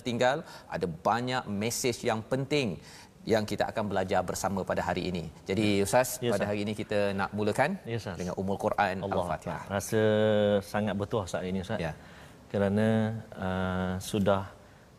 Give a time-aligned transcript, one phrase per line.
[0.00, 0.42] tertinggal
[0.76, 2.80] ada banyak mesej yang penting
[3.28, 5.24] yang kita akan belajar bersama pada hari ini.
[5.44, 9.62] Jadi ustaz, ya, pada hari ini kita nak mulakan ya, dengan umul Quran Al-Fatihah.
[9.68, 10.02] Rasa
[10.64, 11.84] sangat betul saat ini ustaz.
[11.84, 11.92] Ya.
[12.48, 12.88] Kerana
[13.36, 14.48] uh, sudah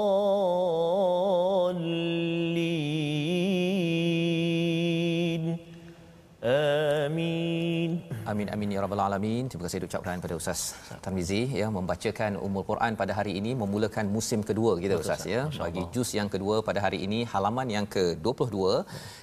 [8.83, 9.43] Rabbal alamin.
[9.49, 10.59] Terima kasih ucapkan kepada Ustaz
[11.03, 15.41] Tarmizi ya membacakan Ummul Quran pada hari ini memulakan musim kedua kita Betul, Ustaz ya
[15.63, 18.77] bagi juz yang kedua pada hari ini halaman yang ke-22 ya.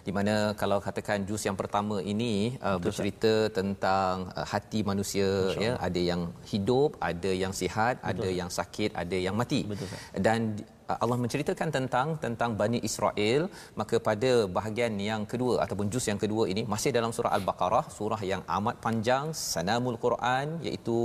[0.06, 2.32] di mana kalau katakan juz yang pertama ini
[2.68, 5.28] uh, bercerita tentang uh, hati manusia
[5.66, 8.10] ya ada yang hidup, ada yang sihat, Betul.
[8.10, 9.62] ada yang sakit, ada yang mati.
[9.70, 9.88] Betul,
[10.26, 13.42] Dan Uh, Allah menceritakan tentang tentang Bani Israel.
[13.80, 18.20] Maka pada bahagian yang kedua ataupun juz yang kedua ini masih dalam surah Al-Baqarah surah
[18.32, 20.98] yang amat panjang sanamul Quran iaitu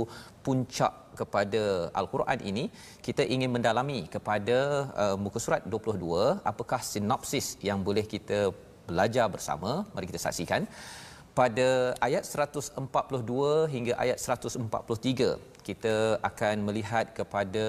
[0.46, 1.62] puncak kepada
[2.00, 2.64] Al-Quran ini.
[3.06, 4.58] Kita ingin mendalami kepada
[5.04, 8.40] uh, muka surat 22 apakah sinopsis yang boleh kita
[8.88, 9.70] belajar bersama?
[9.94, 10.64] Mari kita saksikan.
[11.38, 11.68] Pada
[12.06, 15.30] ayat 142 hingga ayat 143
[15.68, 15.94] kita
[16.30, 17.64] akan melihat kepada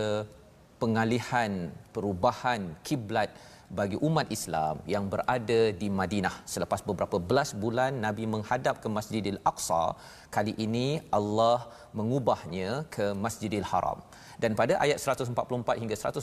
[0.85, 1.51] pengalihan
[1.96, 3.29] perubahan kiblat
[3.78, 6.35] bagi umat Islam yang berada di Madinah.
[6.53, 9.97] Selepas beberapa belas bulan Nabi menghadap ke Masjidil Aqsa
[10.35, 10.88] kali ini
[11.19, 11.59] Allah
[11.97, 14.00] mengubahnya ke Masjidil Haram.
[14.44, 16.22] Dan pada ayat 144 hingga 145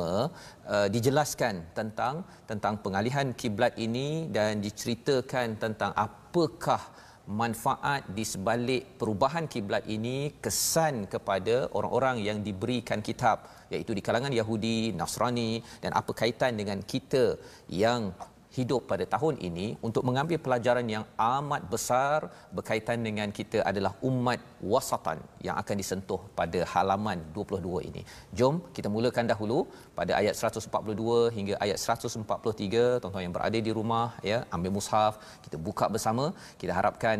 [0.00, 6.82] uh, dijelaskan tentang tentang pengalihan kiblat ini dan diceritakan tentang apakah
[7.24, 14.28] manfaat di sebalik perubahan kiblat ini kesan kepada orang-orang yang diberikan kitab iaitu di kalangan
[14.28, 17.40] Yahudi, Nasrani dan apa kaitan dengan kita
[17.72, 18.12] yang
[18.56, 21.04] hidup pada tahun ini untuk mengambil pelajaran yang
[21.36, 22.18] amat besar
[22.56, 24.40] berkaitan dengan kita adalah umat
[24.72, 28.02] wasatan yang akan disentuh pada halaman 22 ini.
[28.38, 29.58] Jom kita mulakan dahulu
[29.98, 35.14] pada ayat 142 hingga ayat 143 tuan-tuan yang berada di rumah ya ambil mushaf
[35.46, 36.26] kita buka bersama
[36.62, 37.18] kita harapkan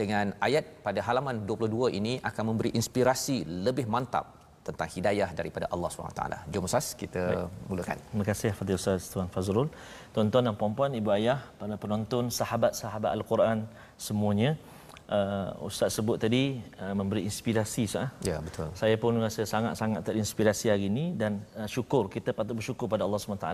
[0.00, 5.88] dengan ayat pada halaman 22 ini akan memberi inspirasi lebih mantap tentang hidayah daripada Allah
[5.88, 6.22] SWT.
[6.52, 7.48] Jom Ustaz, kita Baik.
[7.68, 7.98] mulakan.
[8.10, 9.68] Terima kasih Fadil Ustaz Tuan Fazrul.
[10.14, 13.58] Tuan-tuan dan puan-puan, ibu ayah, para penonton, sahabat-sahabat Al-Quran
[14.08, 14.52] semuanya.
[15.10, 16.42] uh, ustaz sebut tadi
[16.82, 18.08] uh, memberi inspirasi sah.
[18.30, 18.68] Ya betul.
[18.80, 23.18] Saya pun rasa sangat-sangat terinspirasi hari ini dan uh, syukur kita patut bersyukur pada Allah
[23.18, 23.48] SWT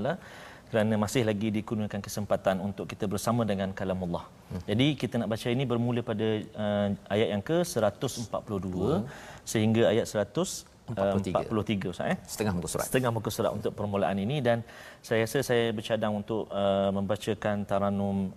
[0.70, 4.25] kerana masih lagi dikurniakan kesempatan untuk kita bersama dengan kalamullah.
[4.50, 4.62] Hmm.
[4.70, 6.29] Jadi kita nak baca ini bermula pada
[6.64, 9.03] uh, ayat yang ke 142 hmm.
[9.47, 11.50] sehingga ayat 100 43.
[11.50, 12.18] 43 Ustaz eh.
[12.22, 12.86] Setengah muka surat.
[12.86, 14.62] Setengah muka surat untuk permulaan ini dan
[15.02, 18.30] saya rasa saya bercadang untuk uh, membacakan taranum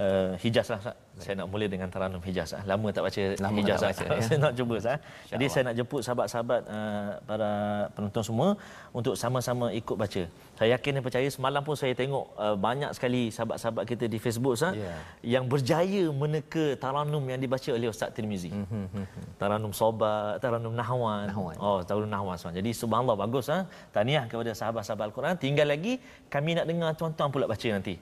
[0.00, 0.96] uh, Hijaz lah Ustaz.
[1.20, 2.56] Saya nak mula dengan Taranum Hijaz.
[2.64, 3.80] Lama tak baca Lama Hijaz.
[3.84, 4.22] Tak baca, ya.
[4.24, 4.98] saya nak cuba Ustaz.
[5.32, 7.50] Jadi saya nak jemput sahabat-sahabat uh, para
[7.92, 8.48] penonton semua
[8.96, 10.22] untuk sama-sama ikut baca.
[10.56, 14.56] Saya yakin dan percaya semalam pun saya tengok uh, banyak sekali sahabat-sahabat kita di Facebook
[14.56, 15.00] Ustaz yeah.
[15.36, 18.50] yang berjaya meneka Taranum yang dibaca oleh Ustaz Tirmizi.
[18.52, 19.36] Mm-hmm.
[19.36, 21.28] Taranum Soba, Taranum Nahwan.
[21.28, 21.56] Nahwan.
[21.60, 22.56] Oh, Taranum Nahwan Ustaz.
[22.56, 23.68] Jadi subhanallah bagus ah.
[23.92, 25.34] Tahniah kepada sahabat-sahabat Al-Quran.
[25.36, 26.00] Tinggal lagi
[26.32, 27.96] kami nak dengar tuan-tuan pula baca nanti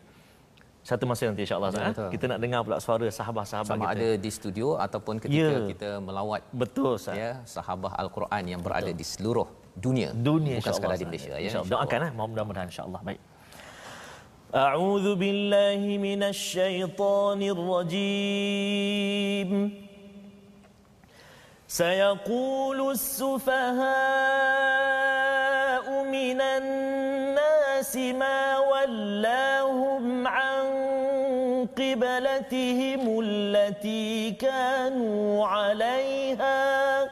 [0.87, 4.29] satu masa nanti insya-Allah ya, kita nak dengar pula suara sahabat-sahabat sama kita ada di
[4.37, 5.63] studio ataupun ketika ya.
[5.71, 7.15] kita melawat betul sah.
[7.15, 8.99] ya sahabat al-Quran yang berada betul.
[8.99, 9.47] di seluruh
[9.85, 13.21] dunia dunia bukan sekadar di Malaysia ya insya doakanlah mudah-mudahan insya-Allah baik
[14.53, 19.49] أعوذ بالله من الشيطان الرجيم
[21.65, 23.65] سيقول السفهاء
[26.05, 29.56] من الناس ما ولاهم عن
[31.98, 37.02] قبلتهم التي كانوا عليها.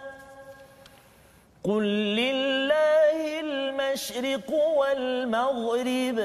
[1.64, 1.82] قل
[2.14, 6.18] لله المشرق والمغرب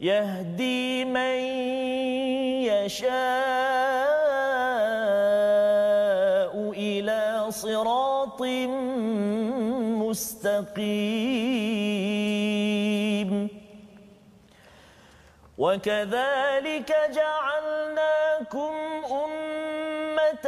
[0.00, 1.36] يهدي من
[2.64, 3.12] يشاء
[6.72, 8.42] إلى صراط
[10.00, 10.96] مستقيم.
[15.58, 18.74] وكذلك جعلناكم
[19.10, 20.46] أمة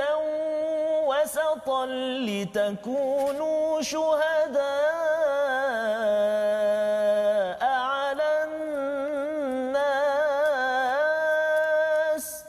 [1.08, 1.86] وسطا
[2.28, 4.68] لتكونوا شهداء
[7.64, 8.28] على
[11.08, 12.44] الناس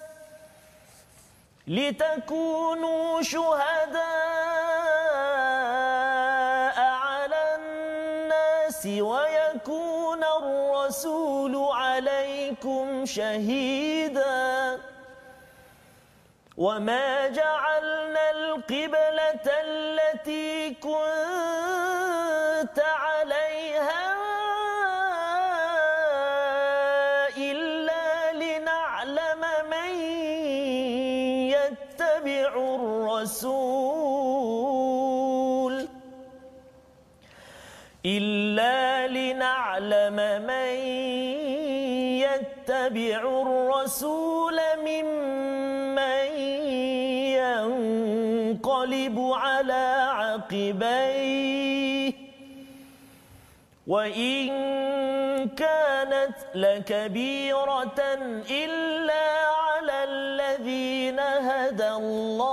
[1.67, 3.88] لتكونوا شهداء
[12.65, 14.79] عليكم شهيدا.
[16.57, 21.98] وما جعلنا القبلة التي كنت
[43.09, 46.29] يتبع الرسول ممن
[47.41, 52.13] ينقلب على عقبيه.
[53.87, 54.47] وإن
[55.49, 57.99] كانت لكبيرة
[58.49, 59.25] إلا
[59.65, 62.49] على الذين هدى الله.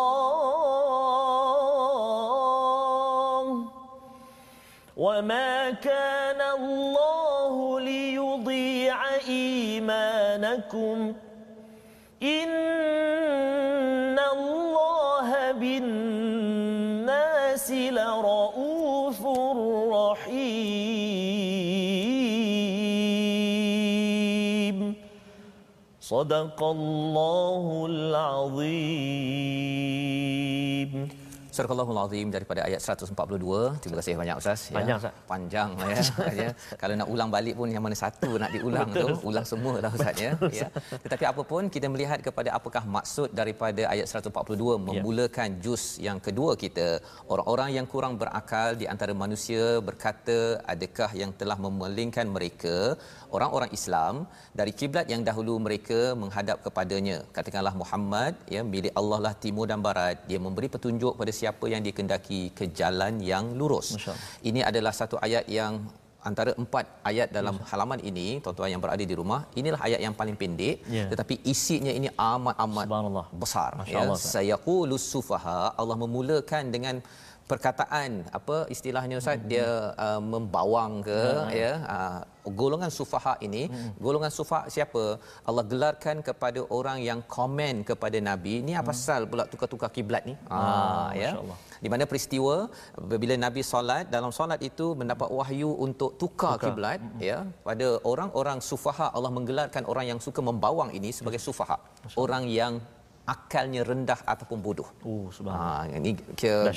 [4.96, 8.35] وما كان الله ليضيع
[9.28, 10.98] إيمانكم
[12.22, 16.66] إن الله بالناس
[17.70, 19.20] لرؤوف
[19.92, 20.76] رحيم.
[26.00, 29.16] صدق الله العظيم.
[31.56, 33.80] Surah Allahul Azim daripada ayat 142.
[33.80, 34.60] Terima kasih banyak Ustaz.
[34.68, 34.76] Ya.
[34.76, 35.14] Panjang Ustaz.
[35.30, 36.02] Panjang ya.
[36.44, 36.50] ya.
[36.82, 40.20] Kalau nak ulang balik pun yang mana satu nak diulang tu, ulang semua dah Ustaz
[40.24, 40.32] ya.
[40.60, 40.68] ya.
[41.04, 44.76] Tetapi apa pun kita melihat kepada apakah maksud daripada ayat 142 ya.
[44.88, 45.60] memulakan ya.
[45.64, 47.00] juz yang kedua kita.
[47.32, 52.76] Orang-orang yang kurang berakal di antara manusia berkata, adakah yang telah memelingkan mereka
[53.36, 54.14] orang-orang Islam
[54.58, 57.16] dari kiblat yang dahulu mereka menghadap kepadanya.
[57.36, 60.16] Katakanlah Muhammad ya milik Allah lah timur dan barat.
[60.30, 63.88] Dia memberi petunjuk pada siapa yang dikendaki ke jalan yang lurus.
[64.50, 65.74] Ini adalah satu ayat yang
[66.28, 70.36] antara empat ayat dalam halaman ini tuan-tuan yang berada di rumah inilah ayat yang paling
[70.40, 71.06] pendek yeah.
[71.12, 72.86] tetapi isinya ini amat-amat
[73.42, 74.02] besar ya
[74.34, 76.98] sayaqulus sufaha Allah memulakan dengan
[77.50, 79.38] perkataan apa istilahnya ustaz?
[79.38, 79.48] Hmm.
[79.50, 79.68] dia
[80.06, 81.50] uh, membawang ke hmm.
[81.62, 81.72] ya?
[81.94, 82.20] Uh,
[82.60, 83.90] golongan sufaha ini hmm.
[84.06, 85.04] golongan sufaha siapa?
[85.48, 88.54] Allah gelarkan kepada orang yang komen kepada nabi.
[88.66, 88.90] Ni apa hmm.
[88.90, 90.34] pasal pula tukar-tukar kiblat ni?
[90.50, 91.32] Ah, ah ya?
[91.84, 92.54] di mana peristiwa
[93.22, 97.20] bila nabi solat dalam solat itu mendapat wahyu untuk tukar kiblat hmm.
[97.30, 97.38] ya?
[97.68, 101.78] Pada orang-orang sufaha Allah menggelarkan orang yang suka membawang ini sebagai sufaha
[102.24, 102.74] orang yang
[103.34, 104.88] akalnya rendah ataupun bodoh.
[105.10, 105.90] Oh subhanallah.
[105.90, 106.70] Ha ini kira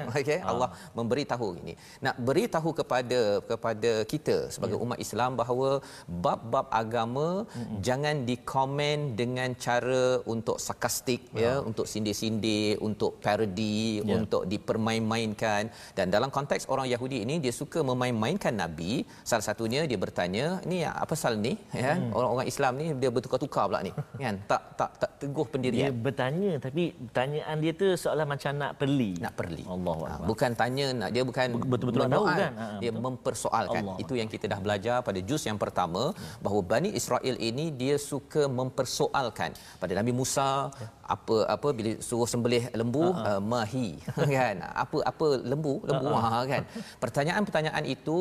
[0.00, 0.04] eh?
[0.20, 0.46] okey ha.
[0.52, 1.74] Allah memberi tahu ini.
[2.06, 4.82] Nak beri tahu kepada kepada kita sebagai ya.
[4.84, 5.70] umat Islam bahawa
[6.26, 7.78] bab-bab agama mm-hmm.
[7.88, 14.14] jangan dikomen dengan cara untuk sarkastik ya, ya untuk sindir-sindir, untuk parody, ya.
[14.18, 15.62] untuk dipermain-mainkan
[15.98, 18.92] dan dalam konteks orang Yahudi ini dia suka memain-mainkan nabi.
[19.30, 21.52] Salah satunya dia bertanya, "Ni apa pasal ni?"
[21.84, 21.92] ya.
[21.98, 22.10] Hmm.
[22.18, 23.92] Orang-orang Islam ni dia bertukar-tukar pula ni.
[24.24, 24.36] kan?
[24.50, 25.87] Tak tak tak teguh pendirian.
[25.90, 29.10] Bertanya tapi pertanyaan dia tu seolah macam nak perli.
[29.18, 29.64] Nak perli.
[29.66, 32.52] Allah ha, bukan tanya nak dia bukan betul-betul tahu kan.
[32.52, 33.04] Ha, dia betul.
[33.06, 33.82] mempersoalkan.
[33.84, 33.96] Allah.
[34.02, 36.38] Itu yang kita dah belajar pada juz yang pertama ya.
[36.44, 39.52] bahawa Bani Israel ini dia suka mempersoalkan
[39.82, 43.28] pada Nabi Musa ya apa apa bila suruh sembelih lembu uh-huh.
[43.30, 43.88] uh, mahi
[44.36, 46.32] kan apa apa lembu lembu uh-huh.
[46.34, 46.62] ha kan
[47.02, 48.18] pertanyaan-pertanyaan itu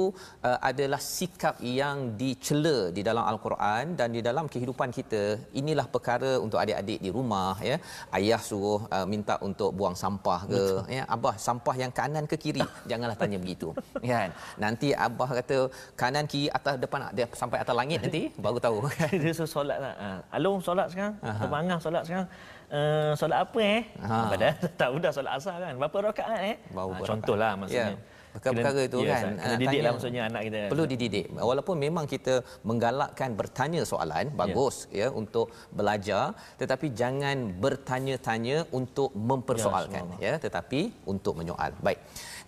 [0.47, 5.23] uh, adalah sikap yang dicela di dalam al-Quran dan di dalam kehidupan kita
[5.61, 7.77] inilah perkara untuk adik-adik di rumah ya
[8.17, 10.95] ayah suruh uh, minta untuk buang sampah ke Betul.
[10.97, 13.69] ya abah sampah yang kanan ke kiri janganlah tanya begitu
[14.11, 15.57] kan nanti abah kata
[16.01, 18.77] kanan kiri atas depan dia sampai atas langit nanti baru tahu
[19.21, 20.09] dia solatlah ha.
[20.35, 22.27] alung solat sekarang abang solat sekarang
[22.71, 23.81] uh, solat apa eh?
[24.03, 24.15] Ha.
[24.31, 25.73] Padahal tak sudah solat asar kan.
[25.79, 26.55] Berapa rakaat eh?
[26.75, 27.95] Ha, contohlah maksudnya.
[27.95, 28.15] Yeah.
[28.37, 29.23] Perkara-perkara itu ya, kan.
[29.41, 30.59] kena ah, didik lah maksudnya anak kita.
[30.71, 31.25] Perlu dididik.
[31.49, 32.35] Walaupun memang kita
[32.69, 34.35] menggalakkan bertanya soalan ya.
[34.41, 35.47] bagus ya, ya untuk
[35.79, 36.23] belajar
[36.61, 40.81] tetapi jangan bertanya-tanya untuk mempersoalkan ya, ya tetapi
[41.13, 41.73] untuk menyoal.
[41.87, 41.99] Baik.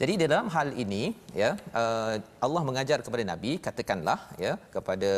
[0.02, 1.04] Jadi di dalam hal ini
[1.42, 2.16] ya uh,
[2.46, 5.12] Allah mengajar kepada nabi katakanlah ya kepada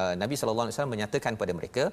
[0.00, 1.84] uh, nabi sallallahu alaihi wasallam menyatakan kepada mereka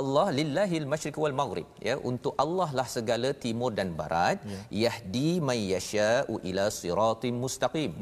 [0.00, 1.68] Allah lillahil masyriq wal maghrib.
[1.88, 4.38] Ya untuk Allah lah segala timur dan barat.
[4.52, 4.60] Ya.
[4.84, 7.92] yahdi may yasha'u ila siratim mustaqim.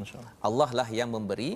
[0.49, 1.51] Allah lah yang memberi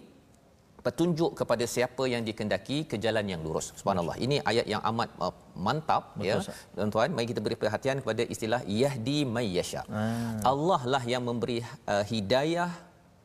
[0.85, 3.67] petunjuk kepada siapa yang dikendaki ke jalan yang lurus.
[3.79, 4.17] Subhanallah.
[4.25, 5.33] Ini ayat yang amat uh,
[5.65, 6.35] mantap Betul, ya.
[6.75, 9.83] Tuan-tuan mari kita beri perhatian kepada istilah yahdi may yasha.
[9.85, 10.41] Ah.
[10.51, 11.59] Allah lah yang memberi
[11.93, 12.71] uh, hidayah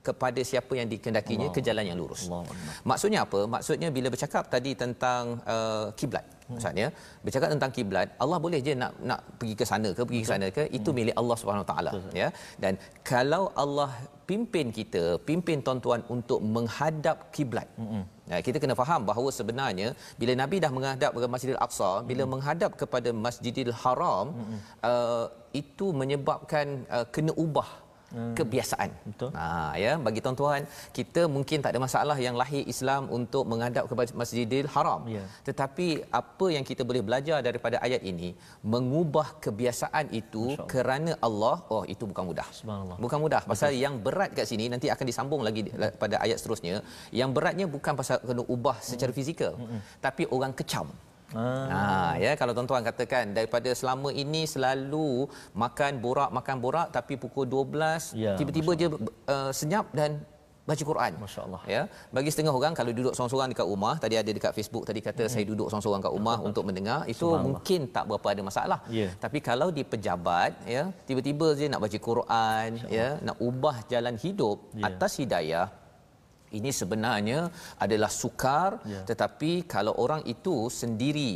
[0.09, 2.23] kepada siapa yang dikendakinya ke jalan yang lurus.
[2.27, 2.43] Allah.
[2.91, 3.41] Maksudnya apa?
[3.55, 5.23] Maksudnya bila bercakap tadi tentang
[5.55, 6.51] uh, kiblat, hmm.
[6.55, 6.89] maksudnya
[7.27, 10.47] bercakap tentang kiblat, Allah boleh je nak nak pergi ke sana ke pergi ke sana
[10.59, 10.99] ke, itu hmm.
[10.99, 12.29] milik Allah Subhanahu taala ya.
[12.63, 12.73] Dan
[13.13, 13.91] kalau Allah
[14.31, 17.69] pimpin kita, pimpin tuan-tuan untuk menghadap kiblat.
[17.81, 18.05] Hmm.
[18.31, 19.89] Ya, kita kena faham bahawa sebenarnya
[20.21, 22.33] bila Nabi dah menghadap ke Masjidil Aqsa, bila hmm.
[22.35, 24.59] menghadap kepada Masjidil Haram, hmm.
[24.91, 25.27] uh,
[25.63, 27.71] itu menyebabkan uh, kena ubah
[28.15, 28.35] hmm.
[28.39, 28.91] kebiasaan.
[29.11, 29.31] Betul.
[29.39, 30.63] Ha ya bagi tuan-tuan
[30.99, 35.03] kita mungkin tak ada masalah yang lahir Islam untuk menghadap kepada Masjidil Haram.
[35.17, 35.25] Ya.
[35.49, 35.89] Tetapi
[36.21, 38.31] apa yang kita boleh belajar daripada ayat ini
[38.75, 40.69] mengubah kebiasaan itu Allah.
[40.73, 42.49] kerana Allah oh itu bukan mudah.
[42.61, 42.99] Subhanallah.
[43.07, 43.85] Bukan mudah pasal Betul.
[43.85, 45.63] yang berat kat sini nanti akan disambung lagi
[46.03, 46.77] pada ayat seterusnya.
[47.21, 49.19] Yang beratnya bukan pasal kena ubah secara hmm.
[49.19, 49.81] fizikal hmm.
[50.07, 50.89] tapi orang kecam.
[51.35, 51.67] Ah.
[51.73, 51.83] Ha
[52.23, 55.27] ya kalau tuan-tuan katakan daripada selama ini selalu
[55.59, 58.87] makan borak makan borak tapi pukul 12 ya, tiba-tiba je
[59.35, 60.23] uh, senyap dan
[60.67, 61.13] baca Quran.
[61.23, 61.63] Masya-Allah.
[61.75, 61.83] Ya.
[62.17, 65.33] Bagi setengah orang kalau duduk seorang-seorang dekat rumah, tadi ada dekat Facebook tadi kata hmm.
[65.33, 68.81] saya duduk seorang-seorang kat rumah untuk mendengar, itu mungkin tak berapa ada masalah.
[68.91, 69.15] Yeah.
[69.25, 74.59] Tapi kalau di pejabat ya, tiba-tiba je nak baca Quran, ya, nak ubah jalan hidup
[74.75, 74.91] yeah.
[74.91, 75.67] atas hidayah
[76.59, 77.41] ini sebenarnya
[77.85, 79.01] adalah sukar ya.
[79.11, 81.31] tetapi kalau orang itu sendiri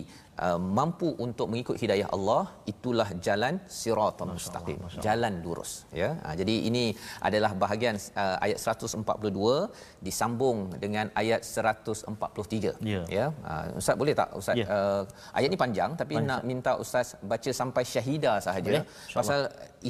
[0.46, 6.54] uh, mampu untuk mengikut hidayah Allah itulah jalan siratal mustaqim jalan lurus ya uh, jadi
[6.68, 6.84] ini
[7.28, 13.26] adalah bahagian uh, ayat 142 disambung dengan ayat 143 ya, ya?
[13.50, 14.66] Uh, ustaz boleh tak ustaz ya.
[14.76, 15.02] uh,
[15.38, 16.30] ayat ini panjang tapi panjang.
[16.30, 18.80] nak minta ustaz baca sampai syahidah sahaja
[19.18, 19.40] pasal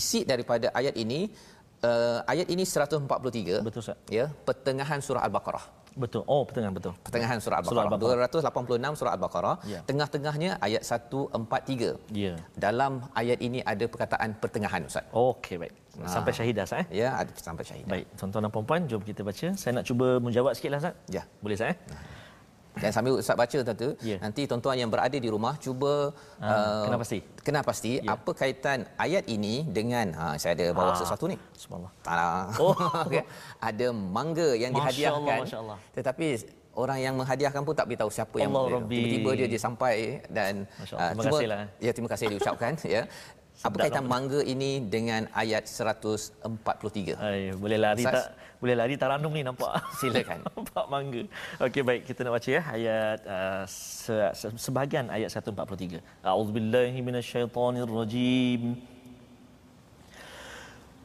[0.01, 1.21] isi daripada ayat ini
[1.89, 3.99] uh, ayat ini 143 betul Ustaz.
[4.19, 5.65] ya pertengahan surah al-baqarah.
[6.03, 6.23] Betul.
[6.33, 6.95] Oh pertengahan betul.
[7.07, 8.93] Pertengahan surah al-baqarah, surah al-baqarah.
[8.95, 9.57] 286 surah al-baqarah.
[9.73, 9.81] Ya.
[9.89, 12.35] tengah-tengahnya ayat 143 ya.
[12.67, 15.05] Dalam ayat ini ada perkataan pertengahan Ustaz.
[15.11, 15.75] Okey baik.
[16.07, 16.87] Sampai syahidah Ustaz eh?
[17.03, 18.07] Ya ada sampai syahidah baik.
[18.19, 19.49] Tuan-tuan dan puan-puan jom kita baca.
[19.61, 20.95] Saya nak cuba menjawab sikitlah Ustaz.
[21.11, 21.25] Ya.
[21.43, 21.79] Boleh Ustaz eh
[22.83, 24.19] dan sambil Ustaz baca tentu yeah.
[24.25, 25.95] nanti tuan-tuan yang berada di rumah cuba
[26.41, 28.15] uh, uh, kena pasti kena pasti yeah.
[28.15, 31.93] apa kaitan ayat ini dengan ha saya ada bawa uh, sesuatu ni subhanallah
[32.65, 33.25] oh okay.
[33.61, 35.79] ada mangga yang Masya dihadiahkan Allah, Masya Allah.
[35.93, 36.27] tetapi
[36.81, 38.95] orang yang menghadiahkan pun tak beritahu siapa Allah yang Rabbi.
[38.97, 39.95] tiba-tiba dia dia sampai
[40.31, 43.03] dan uh, terima kasihlah ya terima kasih diucapkan ya
[43.60, 48.28] apa kaitan mangga ini dengan ayat 143 Ay, boleh lari Ustaz, tak
[48.60, 51.24] boleh lari taranum ni nampak silakan nampak mangga
[51.62, 58.64] okey baik kita nak baca ya ayat uh, se- se- sebahagian ayat 143 a'udzubillahi minasyaitonirrajim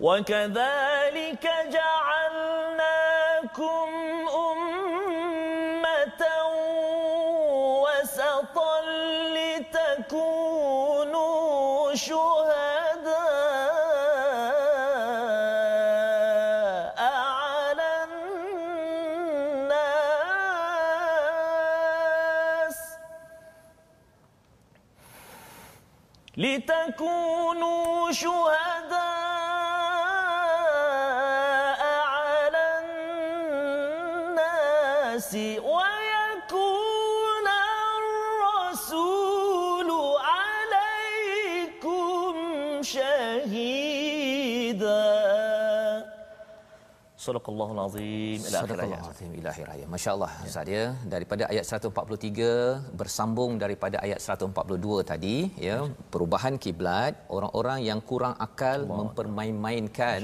[0.00, 1.44] وكذلك
[2.60, 3.88] جعلناكم
[4.32, 4.73] أمة
[30.55, 31.81] شهداء
[32.15, 32.65] على
[34.03, 37.47] الناس ويكون
[38.71, 39.89] الرسول
[41.11, 42.33] عليكم
[42.83, 43.84] شهيدا
[47.25, 49.03] Sadaqallahul azim ila akhir ayat.
[49.11, 49.87] Azim ila akhir ayat.
[49.93, 50.47] Masya-Allah ya.
[50.49, 55.77] Ustaz ya daripada ayat 143 bersambung daripada ayat 142 tadi ya
[56.13, 58.97] perubahan kiblat orang-orang yang kurang akal Allah.
[58.99, 60.21] mempermain-mainkan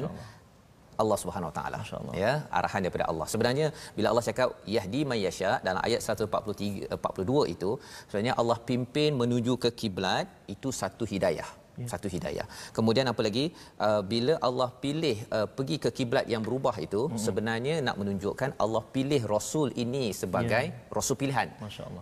[1.02, 1.80] Allah Subhanahu Wa Taala
[2.24, 3.68] ya arahan daripada Allah sebenarnya
[3.98, 7.72] bila Allah cakap yahdi mayyasha dalam ayat 143 42 itu
[8.10, 11.50] sebenarnya Allah pimpin menuju ke kiblat itu satu hidayah
[11.80, 11.88] ya.
[11.94, 12.46] satu hidayah.
[12.78, 13.46] Kemudian apa lagi?
[13.88, 17.20] Uh, bila Allah pilih uh, pergi ke kiblat yang berubah itu hmm.
[17.26, 20.94] sebenarnya nak menunjukkan Allah pilih rasul ini sebagai ya.
[20.98, 21.48] rasul pilihan.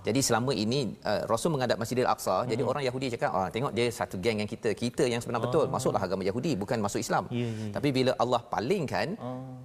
[0.08, 2.38] Jadi selama ini uh, rasul menghadap Masjidil Aqsa.
[2.44, 2.50] Hmm.
[2.52, 5.46] Jadi orang Yahudi cakap, "Ah tengok dia satu geng yang kita, kita yang sebenar oh.
[5.48, 5.66] betul.
[5.76, 7.74] Masuklah agama Yahudi bukan masuk Islam." Ya, ya, ya.
[7.76, 9.60] Tapi bila Allah palingkan oh.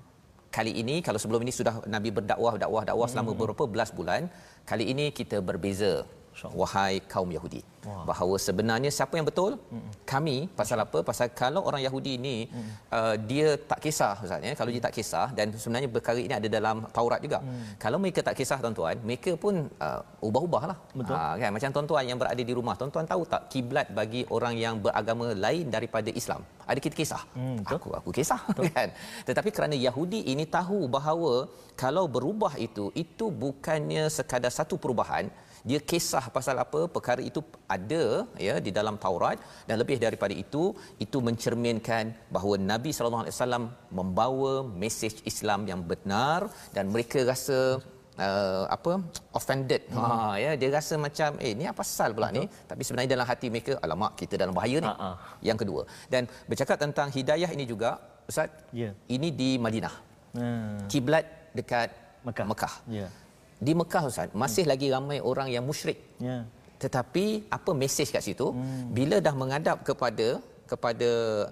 [0.54, 3.38] Kali ini kalau sebelum ini sudah Nabi berdakwah dakwah dakwah selama hmm.
[3.42, 4.30] beberapa belas bulan,
[4.70, 6.06] kali ini kita berbeza
[6.60, 7.62] wahai kaum Yahudi.
[7.84, 8.04] Wah.
[8.08, 9.52] bahawa sebenarnya siapa yang betul?
[10.12, 10.36] Kami.
[10.58, 10.98] Pasal apa?
[11.08, 12.36] Pasal kalau orang Yahudi ini
[12.98, 14.52] uh, dia tak kisah ustaz ya.
[14.60, 17.38] Kalau dia tak kisah dan sebenarnya perkara ini ada dalam Taurat juga.
[17.44, 17.76] Mm.
[17.82, 19.54] kalau mereka tak kisah tuan-tuan mereka pun
[19.86, 20.78] uh, ubah-ubahlah.
[20.98, 21.14] Betul.
[21.16, 21.50] Uh, kan?
[21.56, 25.68] Macam tuan-tuan yang berada di rumah tuan-tuan tahu tak kiblat bagi orang yang beragama lain
[25.76, 26.40] daripada Islam?
[26.70, 27.22] Ada kita kisah?
[27.36, 28.40] Mm, aku aku kisah
[28.76, 28.88] kan?
[29.28, 31.34] Tetapi kerana Yahudi ini tahu bahawa
[31.82, 35.26] kalau berubah itu itu bukannya sekadar satu perubahan
[35.68, 37.40] dia kisah pasal apa perkara itu
[37.76, 38.04] ada
[38.46, 40.62] ya di dalam Taurat dan lebih daripada itu
[41.04, 43.64] itu mencerminkan bahawa Nabi sallallahu alaihi wasallam
[43.98, 46.40] membawa mesej Islam yang benar
[46.76, 47.58] dan mereka rasa
[48.26, 48.92] uh, apa
[49.40, 50.04] offended hmm.
[50.04, 52.38] ha ya dia rasa macam eh ni apa pasal pula Betul.
[52.38, 55.10] ni tapi sebenarnya dalam hati mereka alamak kita dalam bahaya ni Ha-ha.
[55.48, 57.90] yang kedua dan bercakap tentang hidayah ini juga
[58.30, 58.92] ustaz yeah.
[59.16, 59.94] ini di Madinah
[60.36, 60.78] hmm.
[60.92, 61.24] kiblat
[61.58, 61.88] dekat
[62.28, 63.10] Mekah Mekah yeah
[63.66, 64.72] di Mekah Ustaz masih hmm.
[64.72, 65.98] lagi ramai orang yang musyrik.
[66.28, 66.38] Ya.
[66.82, 67.24] Tetapi
[67.56, 68.46] apa mesej kat situ?
[68.52, 68.92] Hmm.
[68.96, 70.28] Bila dah menghadap kepada
[70.70, 71.10] kepada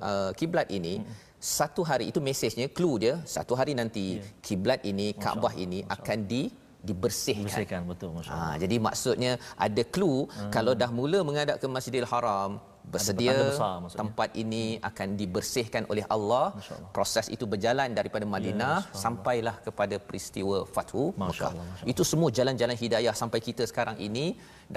[0.08, 1.14] uh, kiblat ini hmm.
[1.58, 4.24] satu hari itu mesejnya clue dia satu hari nanti ya.
[4.46, 6.42] kiblat ini Kaabah ini Masya akan di
[6.88, 7.46] dibersihkan.
[7.46, 8.52] Bersihkan betul masya-Allah.
[8.52, 9.32] Ha, jadi maksudnya
[9.66, 10.50] ada clue hmm.
[10.56, 12.58] kalau dah mula menghadap ke Masjidil Haram
[12.92, 16.46] bersedia besar, tempat ini akan dibersihkan oleh Allah.
[16.96, 21.52] Proses itu berjalan daripada Madinah ya, sampailah kepada peristiwa Fathu Makkah.
[21.92, 24.26] Itu semua jalan-jalan hidayah sampai kita sekarang ini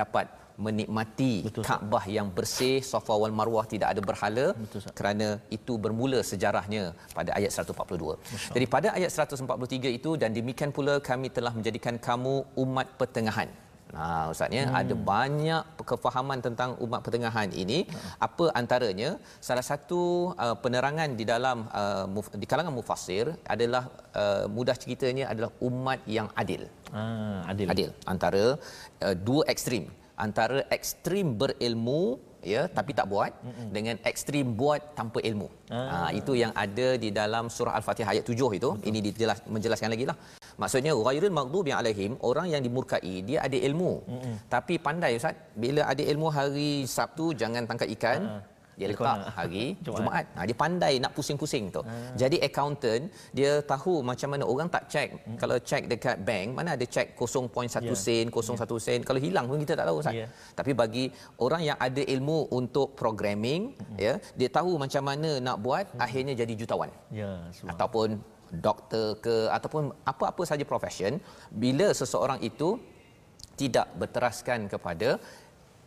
[0.02, 0.28] dapat
[0.66, 6.20] menikmati Betul, Kaabah yang bersih, Safa wal Marwah tidak ada berhala Betul, kerana itu bermula
[6.32, 6.84] sejarahnya
[7.18, 8.56] pada ayat 142.
[8.56, 13.52] Jadi pada ayat 143 itu dan demikian pula kami telah menjadikan kamu umat pertengahan.
[13.96, 14.80] Nah, ustaz ya, hmm.
[14.80, 17.80] ada banyak kefahaman tentang umat pertengahan ini.
[17.88, 18.12] Hmm.
[18.28, 19.10] Apa antaranya?
[19.48, 20.02] Salah satu
[20.46, 23.84] uh, penerangan di dalam uh, muf, di kalangan mufassir adalah
[24.22, 26.64] uh, mudah ceritanya adalah umat yang adil.
[26.92, 27.68] Ah, adil.
[27.74, 28.46] Adil antara
[29.06, 29.86] uh, dua ekstrim.
[30.26, 32.04] Antara ekstrim berilmu
[32.54, 33.68] ya tapi tak buat Mm-mm.
[33.76, 35.48] dengan ekstrim buat tanpa ilmu.
[35.74, 35.82] Ah.
[35.94, 38.70] Ha, itu yang ada di dalam surah al-Fatihah ayat 7 itu.
[38.78, 38.88] Betul.
[38.90, 40.18] Ini dijelas menjelaskan lagi lah.
[40.62, 43.94] Maksudnya ghairil maghdubi alaihim orang yang dimurkai dia ada ilmu.
[44.08, 44.36] Mm-mm.
[44.48, 48.22] Tapi pandai ustaz bila ada ilmu hari Sabtu jangan tangkap ikan.
[48.24, 50.00] Uh-huh dia letak hari Jumaat.
[50.00, 50.26] Jumaat.
[50.36, 51.82] Ha, dia pandai nak pusing-pusing tu.
[51.82, 51.94] Ha.
[52.22, 55.10] Jadi accountant dia tahu macam mana orang tak check.
[55.16, 55.38] Hmm.
[55.40, 57.96] Kalau check dekat bank mana ada check 0.1 yeah.
[57.96, 58.80] sen, 0.1 yeah.
[58.86, 59.00] sen.
[59.08, 60.16] Kalau hilang pun kita tak tahu Ustaz.
[60.16, 60.30] Yeah.
[60.54, 61.06] Tapi bagi
[61.40, 63.98] orang yang ada ilmu untuk programming hmm.
[63.98, 66.00] ya, dia tahu macam mana nak buat hmm.
[66.06, 66.92] akhirnya jadi jutawan.
[67.10, 68.20] Ya, yeah, ataupun
[68.52, 71.18] doktor ke ataupun apa-apa saja profession
[71.50, 72.70] bila seseorang itu
[73.56, 75.10] tidak berteraskan kepada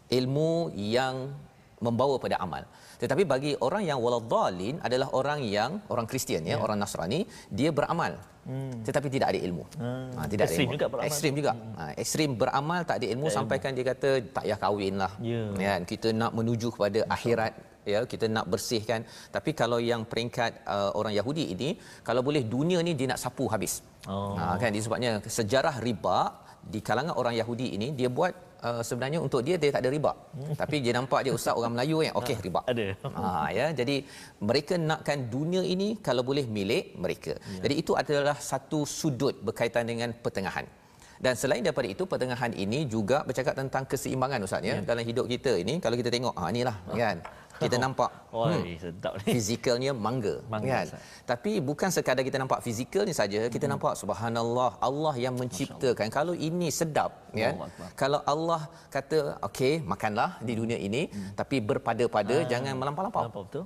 [0.09, 1.37] ilmu yang
[1.79, 2.63] membawa pada amal.
[2.99, 7.23] Tetapi bagi orang yang waladhalin adalah orang yang orang Kristian ya, ya, orang Nasrani,
[7.59, 8.19] dia beramal.
[8.49, 8.81] Hmm.
[8.83, 9.65] Tetapi tidak ada ilmu.
[9.79, 10.09] Hmm.
[10.17, 10.75] Ha, tidak ekstrim ada ilmu.
[10.75, 11.09] juga beramal.
[11.09, 11.53] Ekstrim juga.
[11.55, 11.75] Hmm.
[11.79, 13.79] Ha, ekstrim beramal tak ada ilmu tak sampaikan ilmu.
[13.79, 15.13] dia kata tak payah kahwinlah.
[15.23, 15.43] Ya.
[15.67, 15.75] ya.
[15.87, 17.53] kita nak menuju kepada akhirat
[17.95, 19.01] ya kita nak bersihkan
[19.37, 21.69] tapi kalau yang peringkat uh, orang Yahudi ini
[22.09, 23.75] kalau boleh dunia ni dia nak sapu habis.
[24.13, 24.35] Oh.
[24.41, 26.19] Ha, kan disebabnya sejarah riba
[26.75, 28.33] di kalangan orang Yahudi ini dia buat
[28.69, 30.13] uh, sebenarnya untuk dia dia tak ada riba.
[30.37, 30.55] Hmm.
[30.61, 32.61] Tapi dia nampak dia ustaz orang Melayu yang okey riba.
[32.73, 32.87] Ada.
[33.19, 33.97] Ha ya jadi
[34.49, 37.33] mereka nakkan dunia ini kalau boleh milik mereka.
[37.39, 37.61] Ya.
[37.65, 40.67] Jadi itu adalah satu sudut berkaitan dengan pertengahan.
[41.19, 44.79] Dan selain daripada itu pertengahan ini juga bercakap tentang keseimbangan ustaz ya.
[44.79, 44.87] ya.
[44.91, 46.95] Dalam hidup kita ini kalau kita tengok ah inilah ha.
[46.95, 47.17] kan
[47.63, 47.83] kita oh.
[47.85, 49.25] nampak Oi, hmm, sedap ni.
[49.35, 51.01] Fizikalnya mangga, mangga kan.
[51.31, 53.73] Tapi bukan sekadar kita nampak fizikalnya saja, kita hmm.
[53.77, 56.09] nampak subhanallah Allah yang menciptakan.
[56.13, 57.55] Kalau ini sedap kan.
[57.97, 58.61] Kalau Allah
[58.95, 61.33] kata okey makanlah di dunia ini hmm.
[61.41, 62.49] tapi berpada-pada ah.
[62.53, 63.25] jangan melampau-lampau.
[63.33, 63.65] Betul.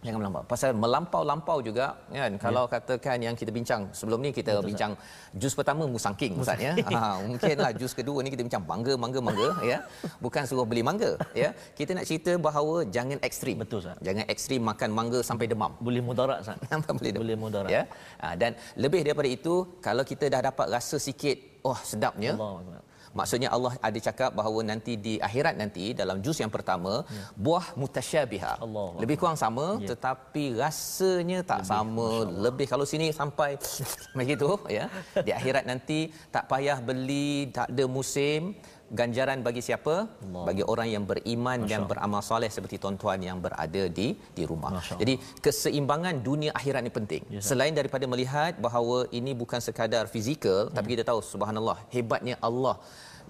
[0.00, 0.42] Jangan melampau.
[0.48, 2.32] Pasal melampau-lampau juga kan.
[2.32, 2.40] Yeah.
[2.40, 5.36] Kalau katakan yang kita bincang sebelum ni kita Betul, bincang sah.
[5.40, 6.72] jus pertama musangking ustaz ya.
[6.96, 9.78] ha mungkinlah jus kedua ni kita bincang mangga mangga mangga ya.
[10.24, 11.52] Bukan suruh beli mangga ya.
[11.76, 13.60] Kita nak cerita bahawa jangan ekstrim.
[13.60, 13.96] Betul sah.
[14.00, 15.76] Jangan ekstrim makan mangga sampai demam.
[15.84, 16.56] Boleh mudarat sah.
[16.98, 17.70] boleh boleh mudarat.
[17.76, 17.82] Ya.
[18.24, 22.32] Ha, dan lebih daripada itu kalau kita dah dapat rasa sikit oh sedapnya.
[22.40, 27.26] Allah Maksudnya Allah ada cakap bahawa nanti di akhirat nanti dalam juz yang pertama ya.
[27.34, 28.52] buah mutasyabiha.
[28.62, 28.88] Allah.
[29.02, 29.94] Lebih kurang sama ya.
[29.94, 32.08] tetapi rasanya tak lebih, sama.
[32.46, 33.58] Lebih kalau sini sampai
[34.18, 34.86] begitu ya.
[35.26, 38.54] Di akhirat nanti tak payah beli tak ada musim
[38.98, 39.94] ganjaran bagi siapa?
[40.06, 40.44] Allah.
[40.48, 41.70] Bagi orang yang beriman Masya.
[41.70, 44.72] dan beramal soleh seperti tuan-tuan yang berada di di rumah.
[45.02, 47.22] Jadi keseimbangan dunia akhirat ini penting.
[47.34, 50.74] Yes, Selain daripada melihat bahawa ini bukan sekadar fizikal hmm.
[50.76, 52.76] tapi kita tahu subhanallah hebatnya Allah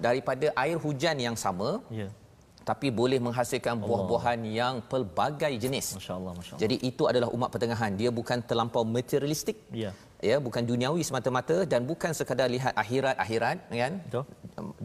[0.07, 1.71] daripada air hujan yang sama.
[2.01, 2.13] Yeah
[2.61, 5.87] tapi boleh menghasilkan buah-buahan yang pelbagai jenis.
[5.97, 6.63] Masya-Allah, masya-Allah.
[6.63, 7.93] Jadi itu adalah umat pertengahan.
[8.01, 9.57] Dia bukan terlampau materialistik.
[9.85, 9.91] Ya
[10.29, 14.25] ya bukan duniawi semata-mata dan bukan sekadar lihat akhirat-akhirat kan Betul.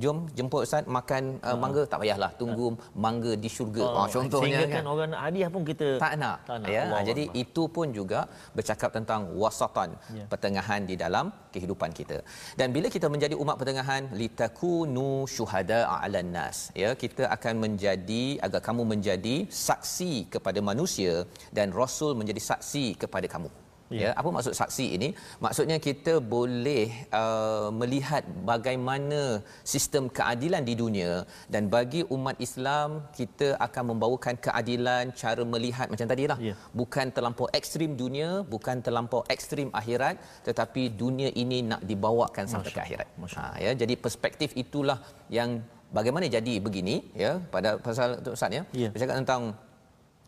[0.03, 2.73] Jom jemput ustaz makan uh, mangga tak payahlah tunggu uh.
[3.05, 6.57] mangga di syurga oh, oh contohnya kan, kan orang hadiah pun kita tak nak, tak
[6.61, 6.69] nak.
[6.75, 7.41] ya Allah jadi Allah.
[7.43, 8.19] itu pun juga
[8.57, 10.25] bercakap tentang wasatan ya.
[10.31, 12.17] pertengahan di dalam kehidupan kita
[12.59, 18.61] dan bila kita menjadi umat pertengahan litakunu syuhada 'alan nas ya kita akan menjadi agar
[18.67, 19.35] kamu menjadi
[19.67, 21.13] saksi kepada manusia
[21.57, 23.51] dan rasul menjadi saksi kepada kamu
[23.93, 23.99] Ya.
[24.03, 25.09] ya, apa maksud saksi ini?
[25.45, 26.89] Maksudnya kita boleh
[27.21, 29.21] uh, melihat bagaimana
[29.61, 31.11] sistem keadilan di dunia
[31.53, 36.37] dan bagi umat Islam kita akan membawakan keadilan cara melihat macam tadilah.
[36.41, 36.55] Ya.
[36.73, 40.17] Bukan terlampau ekstrim dunia, bukan terlampau ekstrim akhirat,
[40.47, 42.77] tetapi dunia ini nak dibawakan sampai Masya.
[42.81, 43.07] ke akhirat.
[43.37, 44.97] Ha, ya, jadi perspektif itulah
[45.29, 45.61] yang
[45.93, 48.63] bagaimana jadi begini ya pada pasal Ustaz ya.
[48.73, 48.89] ya.
[48.89, 49.41] Bercakap tentang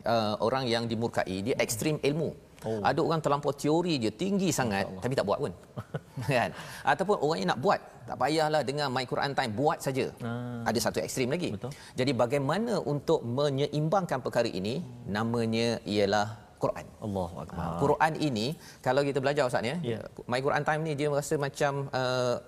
[0.06, 2.47] uh, orang yang dimurkai, dia ekstrim ilmu.
[2.65, 2.82] Oh.
[2.82, 5.54] Ada orang terlampau teori dia tinggi sangat tapi tak buat pun.
[6.39, 6.50] kan?
[6.82, 10.10] Ataupun orang yang nak buat, tak payahlah dengan My Quran Time buat saja.
[10.26, 10.65] Ah.
[10.65, 11.54] Ada satu ekstrim lagi.
[11.54, 11.72] Betul.
[11.93, 14.82] Jadi bagaimana untuk menyeimbangkan perkara ini?
[15.06, 16.86] Namanya ialah Quran.
[17.06, 17.62] Allahuakbar.
[17.62, 18.48] Ha, Quran ini
[18.82, 20.02] kalau kita belajar ustaz ya, yeah.
[20.26, 22.41] My Quran Time ni dia rasa macam uh,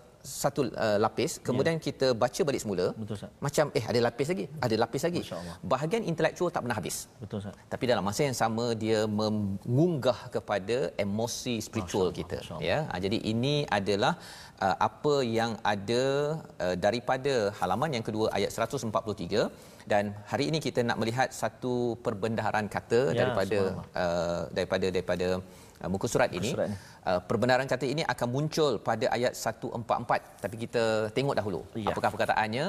[0.44, 1.86] satu uh, lapis kemudian yeah.
[1.88, 2.86] kita baca balik semula.
[3.02, 5.22] Betul macam eh ada lapis lagi ada lapis lagi.
[5.74, 6.98] Bahagian intelektual tak pernah habis.
[7.24, 7.56] Betul Ustaz.
[7.74, 12.38] tapi dalam masa yang sama dia mengunggah kepada emosi spiritual Masya kita.
[12.44, 14.14] Masya ya ha, jadi ini adalah
[14.66, 16.04] uh, apa yang ada
[16.66, 19.50] uh, daripada halaman yang kedua ayat 143
[19.92, 21.74] dan hari ini kita nak melihat satu
[22.06, 23.60] perbendaharaan kata ya, daripada
[24.04, 25.28] uh, daripada daripada
[25.80, 26.70] Uh, muka surat ini surat
[27.08, 31.92] uh, perbenaran kata ini akan muncul pada ayat 144 tapi kita tengok dahulu ya.
[31.92, 32.66] apakah perkataannya.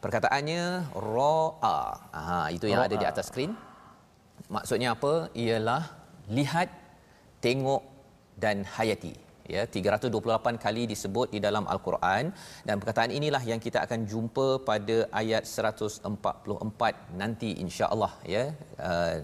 [0.00, 0.62] Perkataannya
[0.96, 1.78] ra'a
[2.16, 3.52] ha itu yang ra ada di atas skrin.
[4.48, 5.28] Maksudnya apa?
[5.36, 5.92] Ialah
[6.32, 6.72] lihat
[7.44, 7.84] tengok
[8.40, 12.24] dan hayati ya 328 kali disebut di dalam al-Quran.
[12.66, 18.44] Dan perkataan inilah yang kita akan jumpa pada ayat 144 nanti insya-Allah ya.
[18.90, 19.16] Uh,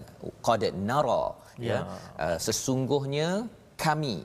[0.47, 1.23] qad nara
[1.69, 1.79] ya, ya.
[2.25, 3.29] Uh, sesungguhnya
[3.85, 4.15] kami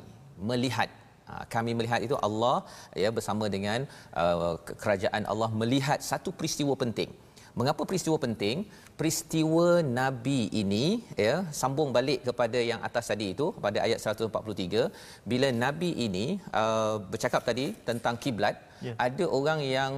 [0.51, 0.91] melihat.
[1.33, 2.57] Uh, kami melihat itu Allah
[3.03, 3.81] ya bersama dengan
[4.23, 7.12] uh, kerajaan Allah melihat satu peristiwa penting.
[7.61, 8.59] Mengapa peristiwa penting?
[8.98, 9.68] Peristiwa
[10.00, 10.85] Nabi ini
[11.26, 14.92] ya sambung balik kepada yang atas tadi itu pada ayat 143
[15.31, 16.26] bila Nabi ini
[16.62, 18.96] uh, bercakap tadi tentang kiblat yeah.
[19.07, 19.92] ada orang yang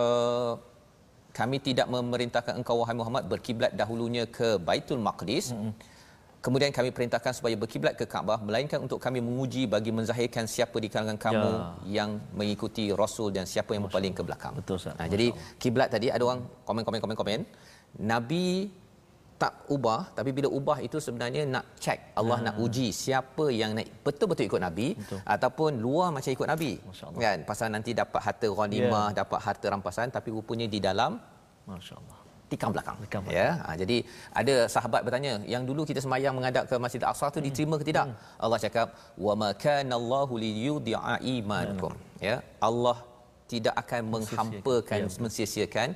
[0.00, 0.52] uh,
[1.38, 5.72] kami tidak memerintahkan engkau wahai Muhammad berkiblat dahulunya ke Baitul Maqdis mm-hmm.
[6.38, 10.86] Kemudian kami perintahkan supaya berkiblat ke Kaabah melainkan untuk kami menguji bagi menzahirkan siapa di
[10.86, 11.98] kalangan kamu ya.
[11.98, 14.54] yang mengikuti rasul dan siapa yang berpaling ke belakang.
[14.54, 14.94] Betul Ustaz.
[14.94, 17.40] Nah, jadi kiblat tadi ada orang komen komen komen komen.
[18.12, 18.68] Nabi
[19.38, 22.44] tak ubah tapi bila ubah itu sebenarnya nak check Allah ya.
[22.50, 25.20] nak uji siapa yang nak betul-betul ikut nabi betul.
[25.34, 26.72] ataupun luar macam ikut nabi
[27.24, 29.22] kan pasal nanti dapat harta ghanimah ya.
[29.22, 31.22] dapat harta rampasan tapi rupanya di dalam
[31.70, 32.18] masya-Allah
[32.52, 32.96] tikam belakang.
[33.04, 33.38] Tikam belakang.
[33.40, 33.48] Ya.
[33.64, 33.96] Ha, jadi
[34.40, 37.46] ada sahabat bertanya, yang dulu kita sembahyang menghadap ke Masjid Al-Aqsa tu hmm.
[37.46, 38.06] diterima ke tidak?
[38.08, 38.16] Hmm.
[38.44, 38.86] Allah cakap,
[39.26, 42.24] "Wa ma kana Allahu liyudhi'a imankum." Hmm.
[42.28, 42.36] Ya.
[42.68, 42.96] Allah
[43.52, 45.20] tidak akan menghampakan ya.
[45.24, 45.88] mensia-siakan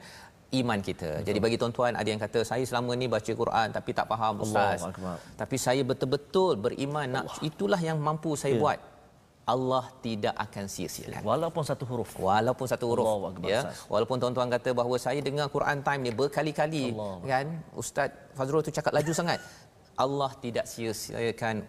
[0.61, 1.11] iman kita.
[1.19, 1.27] Betul.
[1.29, 4.81] Jadi bagi tuan-tuan ada yang kata saya selama ni baca Quran tapi tak faham ustaz.
[4.85, 7.47] Allah Tapi saya betul-betul beriman nak Allah.
[7.49, 8.61] itulah yang mampu saya ya.
[8.65, 8.79] buat
[9.43, 13.09] Allah tidak akan sia-sia walaupun satu huruf walaupun satu huruf
[13.43, 13.61] ya
[13.93, 17.15] walaupun tuan-tuan kata bahawa saya dengar Quran time ni berkali-kali Allah.
[17.27, 17.47] kan
[17.83, 19.41] ustaz Fazrul tu cakap laju sangat
[20.05, 21.67] Allah tidak sia-siakan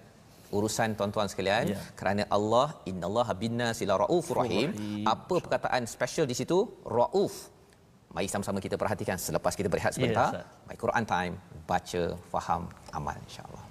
[0.57, 1.81] urusan tuan-tuan sekalian ya.
[1.99, 4.69] kerana Allah innallaha binnasi la raufur rahim
[5.13, 7.49] apa perkataan special di situ rauf
[8.13, 11.33] mari sama-sama kita perhatikan selepas kita berehat sebentar ya, my Quran time
[11.65, 13.62] baca faham amal insyaallah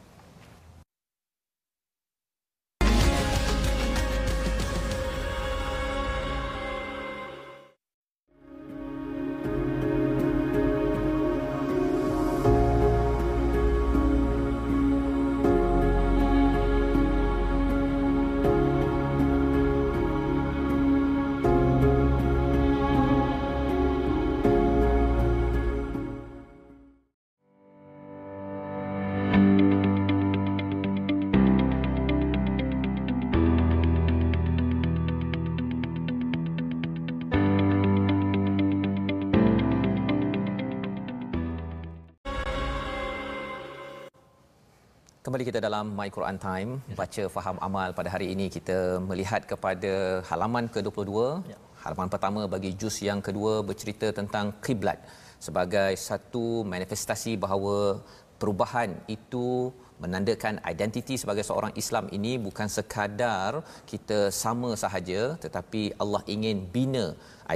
[45.33, 46.97] Kembali kita dalam My Quran Time, ya.
[47.01, 51.09] baca faham amal pada hari ini kita melihat kepada halaman ke-22.
[51.49, 51.57] Ya.
[51.81, 55.01] Halaman pertama bagi juz yang kedua bercerita tentang kiblat
[55.47, 58.05] sebagai satu manifestasi bahawa
[58.37, 63.53] perubahan itu menandakan identiti sebagai seorang Islam ini bukan sekadar
[63.93, 67.07] kita sama sahaja tetapi Allah ingin bina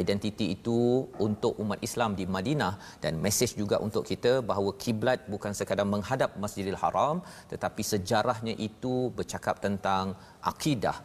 [0.01, 0.79] identiti itu
[1.27, 2.73] untuk umat Islam di Madinah
[3.05, 7.19] dan mesej juga untuk kita bahawa kiblat bukan sekadar menghadap Masjidil Haram
[7.53, 10.15] tetapi sejarahnya itu bercakap tentang
[10.53, 10.99] akidah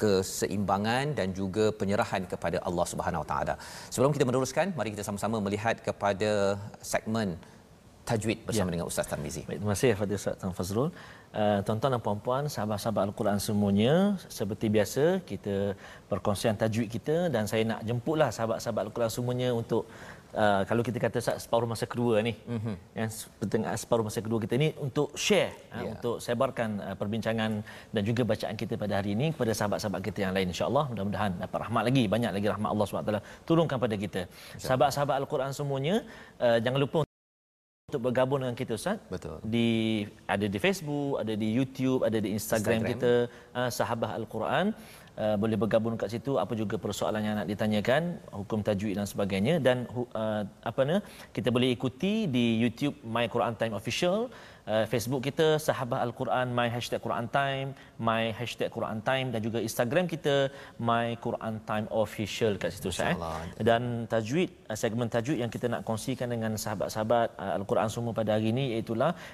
[0.00, 3.54] keseimbangan dan juga penyerahan kepada Allah Subhanahu Wa Taala.
[3.92, 6.54] Sebelum kita meneruskan, mari kita sama-sama melihat kepada
[6.92, 7.34] segmen
[8.08, 8.74] tajwid bersama ya.
[8.74, 9.42] dengan Ustaz Tarmizi.
[9.48, 10.88] Baik, terima kasih kepada Ustaz Tan Fazrul.
[11.40, 13.94] Uh, tuan-tuan dan puan-puan, sahabat-sahabat Al-Quran semuanya,
[14.38, 15.56] seperti biasa kita
[16.12, 19.84] perkongsian tajwid kita dan saya nak jemputlah sahabat-sahabat Al-Quran semuanya untuk
[20.28, 22.74] Uh, kalau kita kata separuh masa kedua ni mm-hmm.
[23.00, 25.72] yang setengah separuh masa kedua kita ni untuk share yeah.
[25.72, 25.90] uh, ya.
[25.96, 27.64] untuk sebarkan uh, perbincangan
[27.96, 31.58] dan juga bacaan kita pada hari ini kepada sahabat-sahabat kita yang lain insyaallah mudah-mudahan dapat
[31.64, 34.28] rahmat lagi banyak lagi rahmat Allah SWT turunkan pada kita
[34.60, 36.04] sahabat-sahabat al-Quran semuanya
[36.44, 37.07] uh, jangan lupa
[37.88, 39.00] untuk bergabung dengan kita Ustaz.
[39.08, 39.40] Betul.
[39.48, 39.68] Di
[40.28, 42.92] ada di Facebook, ada di YouTube, ada di Instagram, Instagram.
[42.92, 43.12] kita
[43.56, 44.76] uh, Sahabah Al-Quran.
[45.16, 48.02] Uh, boleh bergabung kat situ apa juga persoalan yang nak ditanyakan
[48.40, 50.96] hukum tajwid dan sebagainya dan uh, apa ni
[51.34, 54.30] kita boleh ikuti di YouTube My Quran Time Official
[54.72, 57.68] uh, Facebook kita Sahabah Al-Quran My Hashtag Quran Time
[58.08, 60.34] My Hashtag Quran Time dan juga Instagram kita
[60.90, 63.16] My Quran Time Official kat situ saya.
[63.68, 68.36] Dan tajwid uh, segmen tajwid yang kita nak kongsikan dengan sahabat-sahabat uh, Al-Quran semua pada
[68.36, 68.92] hari ini iaitu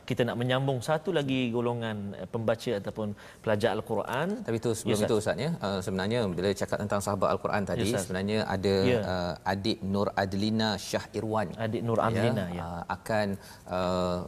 [0.08, 3.08] kita nak menyambung satu lagi golongan uh, pembaca ataupun
[3.42, 4.46] pelajar Al-Quran.
[4.46, 5.50] Tapi itu sebelum yes, itu Ustaz ya.
[5.58, 9.02] Uh, sebenarnya bila cakap tentang sahabat Al-Quran tadi yes, sebenarnya ada yeah.
[9.12, 11.48] uh, adik Nur Adlina Syah Irwan.
[11.66, 12.64] Adik Nur Adlina ya, ya.
[12.64, 13.26] Uh, akan
[13.68, 14.18] uh,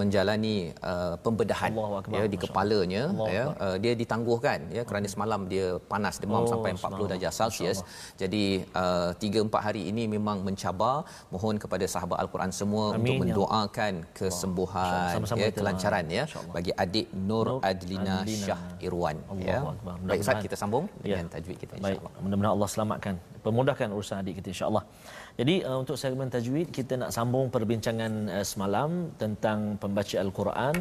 [0.00, 1.72] menjalani menjalani uh, pembedahan
[2.06, 6.78] ya di kepalanya ya uh, dia ditangguhkan ya kerana semalam dia panas demam oh, sampai
[6.78, 7.78] 40 darjah Celsius.
[8.14, 11.02] Jadi uh, 3 4 hari ini memang mencabar.
[11.30, 13.20] Mohon kepada sahabat al-Quran semua Amin, untuk ya.
[13.22, 14.08] mendoakan ya.
[14.14, 18.46] kesembuhan ya kelancaran ya bagi adik Nur, Nur Adlina, Adlina.
[18.46, 19.58] Syah Irwan Allah ya
[20.06, 21.18] baik Ustaz kita sambung ya.
[21.18, 23.14] dengan tajwid kita insyaallah mudah-mudahan Allah selamatkan.
[23.40, 24.84] Pemudahkan urusan adik kita insyaallah
[25.40, 30.74] jadi uh, untuk segmen tajwid kita nak sambung perbincangan uh, semalam tentang pembaca al-Quran,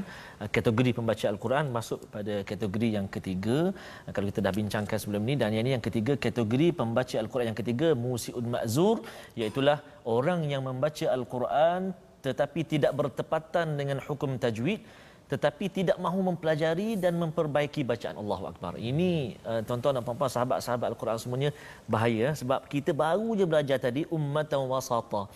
[0.44, 3.72] uh, kategori pembaca al-Quran masuk pada kategori yang ketiga.
[4.04, 7.56] Uh, kalau kita dah bincangkan sebelum ni dan yang ini yang ketiga kategori pembaca al-Quran
[7.56, 9.00] yang ketiga musiud ma'zur
[9.40, 9.64] iaitu
[10.04, 11.96] orang yang membaca al-Quran
[12.28, 14.84] tetapi tidak bertepatan dengan hukum tajwid
[15.30, 18.74] tetapi tidak mahu mempelajari dan memperbaiki bacaan Allahu Akbar.
[18.92, 21.50] Ini uh, tuan-tuan dan puan-puan sahabat-sahabat Al-Quran semuanya
[21.86, 25.30] bahaya sebab kita baru je belajar tadi ummatan wasata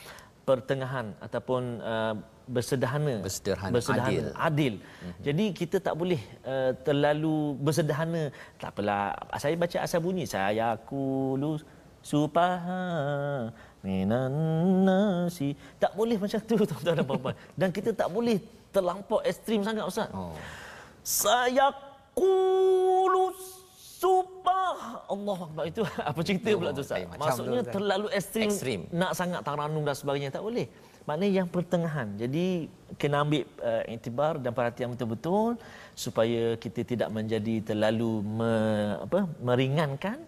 [0.49, 2.13] pertengahan ataupun uh,
[2.55, 4.73] bersederhana bersederhana, bersederhana adil, adil.
[4.83, 5.21] Mm-hmm.
[5.27, 8.23] jadi kita tak boleh uh, terlalu bersederhana
[8.59, 11.51] tak apalah saya baca asal bunyi saya aku lu
[12.03, 12.83] supaha
[13.79, 14.35] minan
[14.87, 19.85] nasi tak boleh macam tu tuan-tuan dan puan-puan dan kita tak boleh terlampau ekstrim sangat
[19.85, 20.09] Ustaz.
[20.11, 20.33] Oh.
[21.05, 21.69] Saya
[22.17, 23.63] kulus
[24.01, 27.05] subah Allah Akbar itu apa cerita oh, pula tu Ustaz?
[27.05, 30.65] Eh, Maksudnya tu, terlalu ekstrim, ekstrim nak sangat taranum dan sebagainya tak boleh.
[31.03, 32.15] Maknanya yang pertengahan.
[32.15, 35.59] Jadi kena ambil uh, iktibar dan perhatian betul-betul
[35.91, 38.53] supaya kita tidak menjadi terlalu me,
[39.03, 40.23] apa meringankan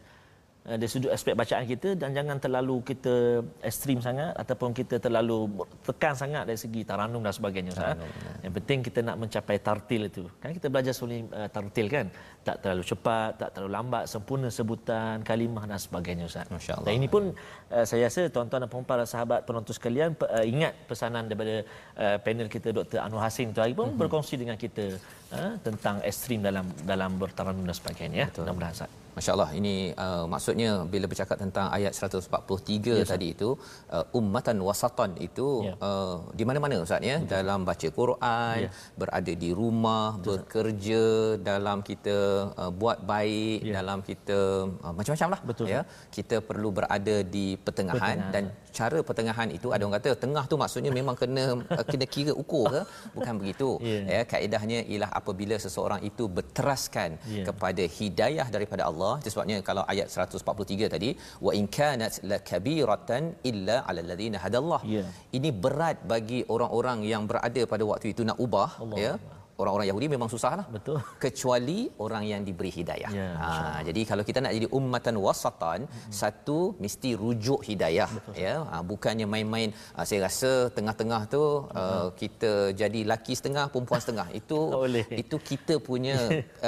[0.66, 6.18] dari sudut aspek bacaan kita dan jangan terlalu kita ekstrim sangat ataupun kita terlalu tekan
[6.18, 7.94] sangat dari segi taranum dan sebagainya Ustaz.
[7.94, 8.50] Ya.
[8.50, 10.26] Yang penting kita nak mencapai tartil itu.
[10.42, 12.10] Kan kita belajar sulit uh, tartil kan.
[12.42, 16.50] Tak terlalu cepat, tak terlalu lambat, sempurna sebutan, kalimah dan sebagainya Ustaz.
[16.82, 17.30] Dan ini pun
[17.70, 21.62] uh, saya rasa tuan-tuan dan puan-puan sahabat penonton sekalian uh, ingat pesanan daripada
[21.94, 23.06] uh, panel kita Dr.
[23.06, 24.02] Anwar Hasin tu hari pun mm-hmm.
[24.02, 24.98] berkongsi dengan kita
[25.40, 28.28] uh, tentang ekstrim dalam dalam bertaranum dan sebagainya ya.
[28.36, 28.92] Mudah-mudahan Ustaz.
[29.16, 33.50] Masya-Allah ini uh, maksudnya bila bercakap tentang ayat 143 yes, tadi itu
[33.96, 35.80] uh, ummatan wasatan itu yeah.
[35.88, 38.74] uh, di mana-mana ustaz ya dalam baca Quran, yeah.
[39.00, 41.04] berada di rumah, yes, bekerja,
[41.40, 42.18] dalam kita
[42.60, 43.76] uh, buat baik, yeah.
[43.80, 44.40] dalam kita
[44.84, 45.82] uh, macam-macamlah Betul, ya.
[46.12, 48.44] Kita perlu berada di pertengahan, pertengahan dan
[48.80, 51.46] cara pertengahan itu ada orang kata tengah tu maksudnya memang kena
[51.78, 52.82] uh, kena kira ukur ke?
[53.18, 53.70] Bukan begitu.
[53.92, 54.04] Yeah.
[54.16, 57.46] Ya kaedahnya ialah apabila seseorang itu berteraskan yeah.
[57.48, 61.10] kepada hidayah daripada Allah itu sebabnya kalau ayat 143 tadi
[61.46, 65.08] wa in kanat lakabiratan illa ala alladhina hadallah yeah.
[65.38, 69.14] ini berat bagi orang-orang yang berada pada waktu itu nak ubah Allah ya
[69.62, 70.98] orang-orang Yahudi memang susahlah betul.
[71.26, 73.12] Kecuali orang yang diberi hidayah.
[73.20, 76.14] Ya, ha jadi kalau kita nak jadi ummatan wasatan hmm.
[76.22, 78.34] satu mesti rujuk hidayah betul.
[78.46, 78.56] ya.
[78.72, 81.80] Ha, bukannya main-main ha, saya rasa tengah-tengah tu hmm.
[81.82, 84.28] uh, kita jadi laki setengah perempuan setengah.
[84.40, 84.60] Itu
[85.24, 86.18] itu kita punya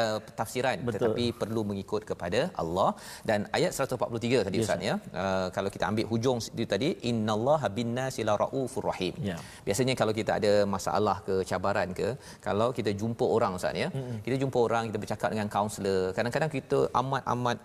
[0.02, 0.78] uh, tafsiran.
[0.88, 0.94] Betul.
[0.96, 2.90] tetapi perlu mengikut kepada Allah.
[3.30, 4.96] Dan ayat 143 tadi yes, ustaz ya.
[5.24, 9.14] Uh, kalau kita ambil hujung itu tadi innallaha binnasi la raufur rahim.
[9.30, 9.38] Ya.
[9.68, 12.08] biasanya kalau kita ada masalah ke cabaran ke
[12.48, 13.90] kalau kita jumpa orang ustaz ya.
[13.90, 14.18] Mm-hmm.
[14.26, 16.14] Kita jumpa orang, kita bercakap dengan kaunselor.
[16.18, 17.58] Kadang-kadang kita amat-amat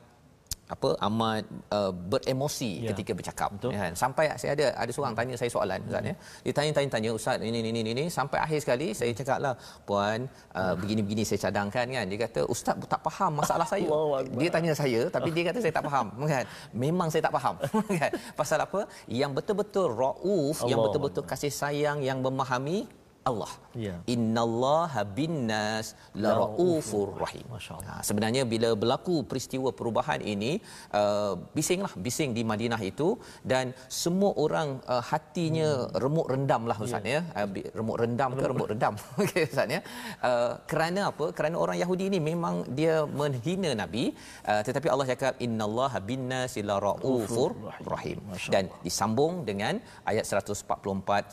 [0.72, 1.44] apa amat
[1.77, 2.88] uh, beremosi ya.
[2.90, 3.51] ketika bercakap.
[3.68, 6.14] Ya kan sampai saya ada ada seorang tanya saya soalan ustaz ya.
[6.44, 9.55] Dia tanya tanya ustaz ini ini ini ini sampai akhir sekali saya cakaplah
[9.88, 10.25] puan
[10.57, 12.05] uh, begini-begini saya cadangkan kan.
[12.09, 13.88] Dia kata ustaz tak faham masalah saya.
[14.40, 16.44] Dia tanya saya tapi dia kata saya tak faham kan.
[16.72, 17.55] Memang saya tak faham
[18.01, 18.11] kan.
[18.40, 18.81] Pasal apa?
[19.20, 22.88] Yang betul-betul rauf yang betul-betul kasih sayang yang memahami
[23.31, 23.53] Allah.
[23.85, 23.97] Ya.
[24.15, 25.87] Innallaha binnas
[26.23, 27.47] laraufur rahim.
[27.89, 30.59] Ha, sebenarnya bila berlaku peristiwa perubahan ini
[31.01, 33.09] uh, bisinglah bising di Madinah itu
[33.53, 36.03] dan semua orang uh, hatinya hmm.
[36.03, 37.23] remuk rendamlah ustaz ya.
[37.37, 37.47] ya.
[37.47, 38.95] Uh, remuk rendam ke remuk rendam.
[39.23, 39.81] Okey ustaz ya.
[40.21, 41.27] Uh, kerana apa?
[41.39, 44.05] Kerana orang Yahudi ini memang dia menghina Nabi
[44.51, 47.55] uh, tetapi Allah cakap innallaha binnas laraufur
[47.95, 48.19] rahim.
[48.51, 49.79] Dan disambung dengan
[50.11, 51.31] ayat 144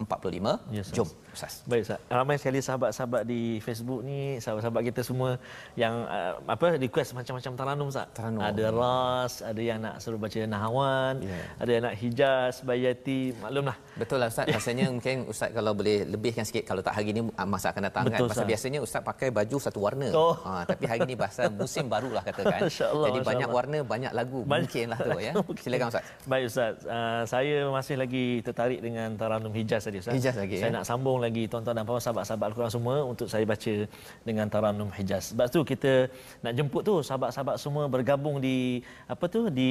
[0.00, 0.72] 145.
[0.72, 1.64] Yes, Jom Ustaz.
[1.64, 2.00] Baik Ustaz.
[2.12, 5.40] Ramai sekali sahabat-sahabat di Facebook ni, sahabat-sahabat kita semua
[5.80, 8.06] yang uh, apa request macam-macam taranum Ustaz.
[8.12, 8.44] Taranum.
[8.44, 11.44] Ada ras, ada yang nak suruh baca Nahawan, yeah.
[11.56, 13.76] ada yang nak Hijaz, Bayati, maklumlah.
[13.96, 14.46] Betul lah Ustaz.
[14.52, 18.04] Rasanya mungkin Ustaz kalau boleh lebihkan sikit kalau tak hari ni uh, masa akan datang
[18.12, 18.36] Betul, kan.
[18.36, 20.12] Pasal biasanya Ustaz pakai baju satu warna.
[20.12, 20.36] Oh.
[20.36, 22.68] Ha, tapi hari ni bahasa musim barulah katakan.
[22.68, 24.44] Jadi banyak warna, banyak lagu.
[24.44, 25.32] Mungkinlah tu ya.
[25.64, 26.04] Silakan Ustaz.
[26.28, 26.74] Baik Ustaz.
[26.84, 30.12] Uh, saya masih lagi tertarik dengan taranum Hijaz tadi Ustaz.
[30.12, 30.60] Hijaz lagi.
[30.60, 30.76] Saya ya?
[30.76, 33.74] nak sambung lagi tuan-tuan dan puan sahabat-sahabat Al-Quran semua untuk saya baca
[34.26, 35.30] dengan Taranum Hijaz.
[35.30, 36.10] Sebab tu kita
[36.42, 39.70] nak jemput tu sahabat-sahabat semua bergabung di apa tu di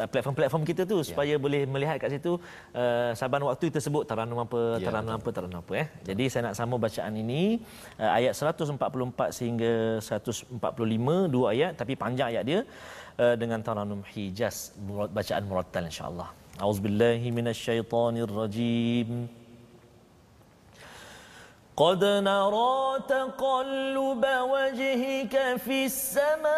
[0.00, 1.42] uh, platform-platform kita tu supaya ya.
[1.44, 2.40] boleh melihat kat situ
[2.72, 5.20] uh, saban waktu kita sebut Taranum apa, ya, Taranum betul.
[5.20, 5.86] apa, Taranum apa eh.
[6.08, 7.60] Jadi saya nak sambung bacaan ini
[8.00, 12.60] uh, ayat 144 sehingga 145 dua ayat tapi panjang ayat dia
[13.20, 14.72] uh, dengan Taranum Hijaz
[15.16, 16.28] bacaan murattal insya-Allah.
[16.60, 19.39] Auzubillahi minasyaitonirrajim.
[21.80, 26.50] قد نرى تقلب وجهك في السماء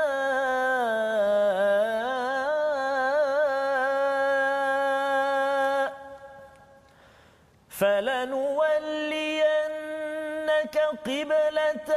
[9.53, 11.89] فلنولينك قبلة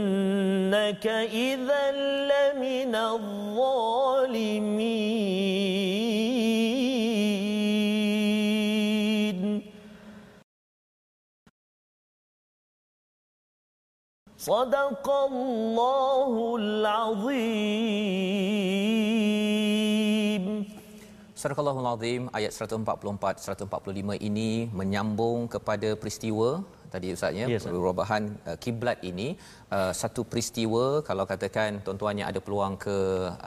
[0.07, 1.91] إنك إذا
[2.31, 4.11] لمن الظالمين.
[14.39, 18.60] صدق الله العظيم.
[21.41, 26.49] Surah Al-Azim ayat 144 145 ini menyambung kepada peristiwa
[26.93, 29.29] tadi ustaznya yes, perubahan uh, kiblat ini.
[29.77, 32.97] Uh, satu peristiwa kalau katakan tuan-tuannya ada peluang ke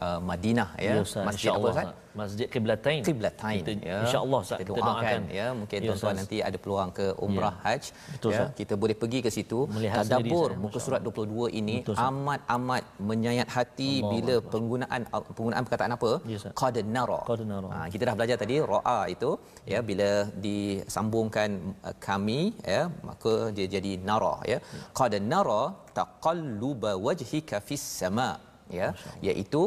[0.05, 3.97] uh, Madinah ya, Ustaz, masjid apa Ustaz Masjid Kiblatain Kiblatain ya.
[4.05, 5.21] insyaallah Ustaz kita, kita doakan.
[5.39, 5.47] ya.
[5.59, 7.63] Mungkin ya, tuan-tuan nanti ada peluang ke umrah ya.
[7.65, 7.83] haj
[8.15, 8.43] Betul, ya.
[8.59, 9.59] Kita boleh pergi ke situ.
[9.75, 11.75] Melihat tadabbur muka surat 22 ini
[12.07, 14.51] amat-amat menyayat hati Allah bila Allah.
[14.53, 15.01] penggunaan
[15.37, 16.11] penggunaan perkataan apa?
[16.33, 17.21] Ya, qad nara.
[17.75, 19.31] Ha, kita dah belajar tadi ra'a itu
[19.73, 20.09] ya bila
[20.45, 21.49] disambungkan
[21.89, 22.39] uh, kami
[22.73, 24.59] ya maka dia jadi nara ya.
[24.99, 25.63] Qad nara
[25.97, 28.29] taqalluba wajhika fis sama
[28.79, 28.89] ya.
[29.29, 29.63] Iaitu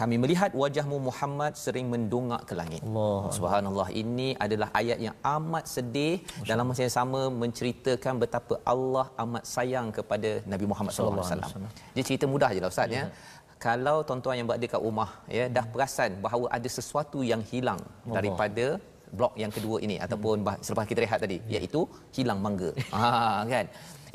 [0.00, 2.80] kami melihat wajahmu Muhammad sering mendongak ke langit.
[2.88, 3.20] Allah.
[3.36, 9.06] Subhanallah ini adalah ayat yang amat sedih Masya dalam masa yang sama menceritakan betapa Allah
[9.24, 11.72] amat sayang kepada Nabi Muhammad sallallahu alaihi wasallam.
[11.96, 13.00] Dia cerita mudah je lah ustaz ya.
[13.00, 13.06] ya.
[13.66, 18.14] Kalau tuan-tuan yang berada kat rumah ya dah perasan bahawa ada sesuatu yang hilang Allah.
[18.16, 18.66] daripada
[19.18, 21.56] blok yang kedua ini ataupun bah, selepas kita rehat tadi ya.
[21.56, 21.80] iaitu
[22.16, 22.70] hilang mangga.
[22.92, 23.08] ha
[23.54, 23.66] kan.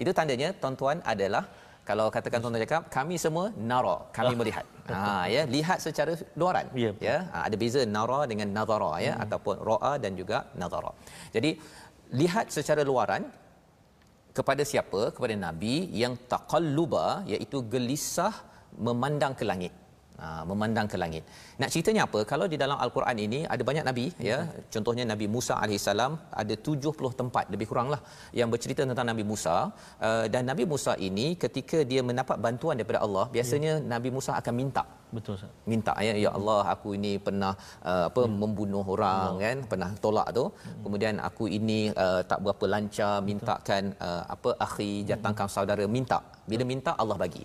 [0.01, 1.43] Itu tandanya tuan-tuan adalah
[1.89, 4.65] kalau katakan tuan-tuan cakap kami semua nara kami melihat.
[4.91, 6.65] Ha ya lihat secara luaran.
[6.83, 9.23] Ya, ya ha, ada beza nara dengan nazara ya hmm.
[9.23, 10.91] ataupun ra'a dan juga nazara.
[11.35, 11.51] Jadi
[12.21, 13.23] lihat secara luaran
[14.37, 15.01] kepada siapa?
[15.15, 18.33] Kepada nabi yang taqalluba iaitu gelisah
[18.87, 19.71] memandang ke langit
[20.49, 21.23] memandang ke langit.
[21.61, 22.19] Nak ceritanya apa?
[22.31, 24.39] Kalau di dalam al-Quran ini ada banyak nabi ya.
[24.73, 28.01] Contohnya Nabi Musa alaihissalam ada 70 tempat lebih kuranglah
[28.39, 29.55] yang bercerita tentang Nabi Musa
[30.07, 33.85] uh, dan Nabi Musa ini ketika dia mendapat bantuan daripada Allah, biasanya ya.
[33.93, 34.83] Nabi Musa akan minta.
[35.15, 35.51] Betul Ustaz.
[35.71, 37.51] Minta ya ya Allah aku ini pernah
[37.91, 38.31] uh, apa ya.
[38.41, 39.41] membunuh orang Allah.
[39.43, 40.45] kan, pernah tolak tu.
[40.47, 40.75] Ya.
[40.83, 45.53] Kemudian aku ini uh, tak berapa lancar mintakan uh, apa akhi jatangkan ya.
[45.55, 46.19] saudara minta.
[46.51, 47.43] Bila minta Allah bagi.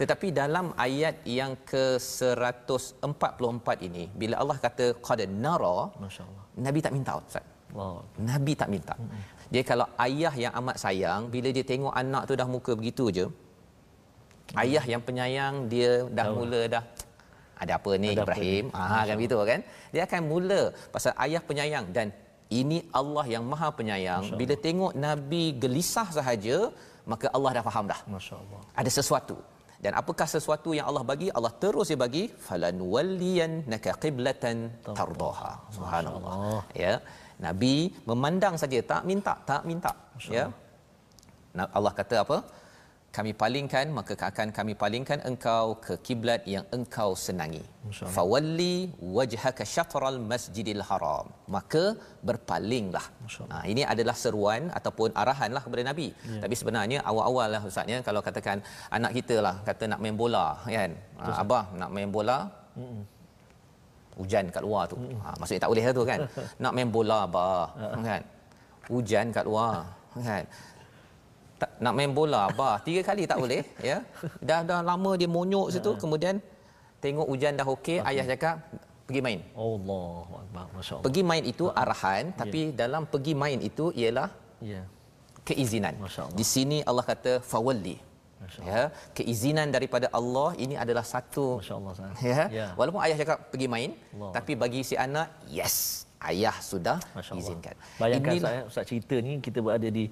[0.00, 7.12] Tetapi dalam ayat yang ke-144 ini bila Allah kata qad nara masyaallah Nabi tak minta
[7.20, 7.44] Ustaz.
[7.78, 7.96] Wow.
[8.30, 8.94] Nabi tak minta.
[9.00, 9.20] Hmm.
[9.52, 13.26] Dia kalau ayah yang amat sayang bila dia tengok anak tu dah muka begitu je.
[13.26, 14.62] Hmm.
[14.62, 16.36] Ayah yang penyayang dia dah Tahu.
[16.38, 16.84] mula dah
[17.62, 18.64] ada apa ni ada Ibrahim?
[18.78, 19.60] Ah kan begitu kan.
[19.94, 20.60] Dia akan mula
[20.94, 22.08] pasal ayah penyayang dan
[22.60, 24.24] ini Allah yang Maha Penyayang.
[24.40, 26.58] Bila tengok Nabi gelisah sahaja,
[27.12, 28.00] maka Allah dah faham dah.
[28.14, 28.60] Masya-Allah.
[28.80, 29.36] Ada sesuatu
[29.84, 32.24] dan apakah sesuatu yang Allah bagi Allah terus dia bagi?
[32.48, 34.56] Falan walliyannaka qiblatan
[34.98, 35.52] tardaha.
[35.76, 36.66] Subhanallah.
[36.74, 36.94] Ya.
[37.38, 39.92] Nabi memandang saja tak minta tak minta.
[40.26, 40.50] Ya.
[41.78, 42.38] Allah kata apa
[43.16, 47.64] kami palingkan maka akan kami palingkan engkau ke kiblat yang engkau senangi.
[48.16, 51.26] Fawalli wajhaka syatral masjidil haram.
[51.54, 51.96] Maka
[52.28, 53.06] berpalinglah.
[53.52, 56.08] Nah ini adalah seruan ataupun arahanlah kepada nabi.
[56.30, 56.40] Ya.
[56.44, 58.60] tapi sebenarnya awal-awal lah ustaznya kalau katakan
[58.98, 60.46] anak kita lah kata nak main bola
[60.78, 60.92] kan?
[61.16, 62.38] Betul, abah nak main bola
[62.78, 63.02] Mm-mm.
[64.20, 64.96] hujan kat luar tu.
[65.24, 66.20] Ha, maksudnya tak boleh lah tu kan?
[66.62, 67.66] Nak main bola abah
[68.10, 68.22] kan?
[68.92, 70.44] Hujan kat luar kan
[71.60, 73.98] tak, nak main bola bah tiga kali tak boleh ya.
[74.48, 75.98] Dah dah lama dia monyok situ ya.
[76.02, 76.36] kemudian
[77.04, 78.08] tengok hujan dah okey okay.
[78.10, 78.54] ayah cakap
[79.06, 79.40] pergi main.
[80.40, 81.04] Akbar masyaallah.
[81.04, 82.36] Pergi main itu arahan ya.
[82.40, 84.28] tapi dalam pergi main itu ialah
[84.72, 84.82] ya.
[85.48, 85.94] keizinan.
[86.38, 87.96] Di sini Allah kata fawalli.
[88.70, 88.82] Ya
[89.16, 91.46] keizinan daripada Allah ini adalah satu.
[91.60, 91.92] Masyaallah
[92.32, 92.42] ya?
[92.58, 92.66] ya.
[92.78, 94.30] Walaupun ayah cakap pergi main Allah.
[94.36, 95.28] tapi bagi si anak
[95.58, 96.98] yes ayah sudah
[97.40, 97.76] izinkan.
[98.02, 98.50] Bayangkan Inilah.
[98.50, 100.04] saya Ustaz cerita ni kita berada di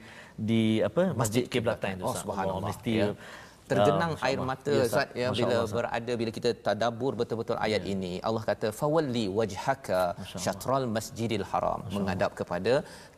[0.49, 2.71] di apa Masjid Kiblatan oh, subhanallah.
[2.71, 3.09] Mesti ya.
[3.71, 7.83] tergenang ya, air mata ya, Ustaz ya bila Allah, berada bila kita tadabbur betul-betul ayat
[7.83, 7.93] ya.
[7.95, 10.01] ini Allah kata fawalli wajhaka
[10.45, 12.75] syatral masjidil haram menghadap kepada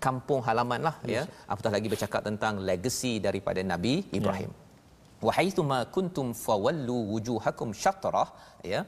[0.06, 1.22] kampung halaman lah ya, ya.
[1.52, 5.26] apatah lagi bercakap tentang legacy daripada Nabi Ibrahim ya.
[5.26, 8.28] wa haitsuma kuntum fawallu wujuhakum syatrah
[8.72, 8.82] ya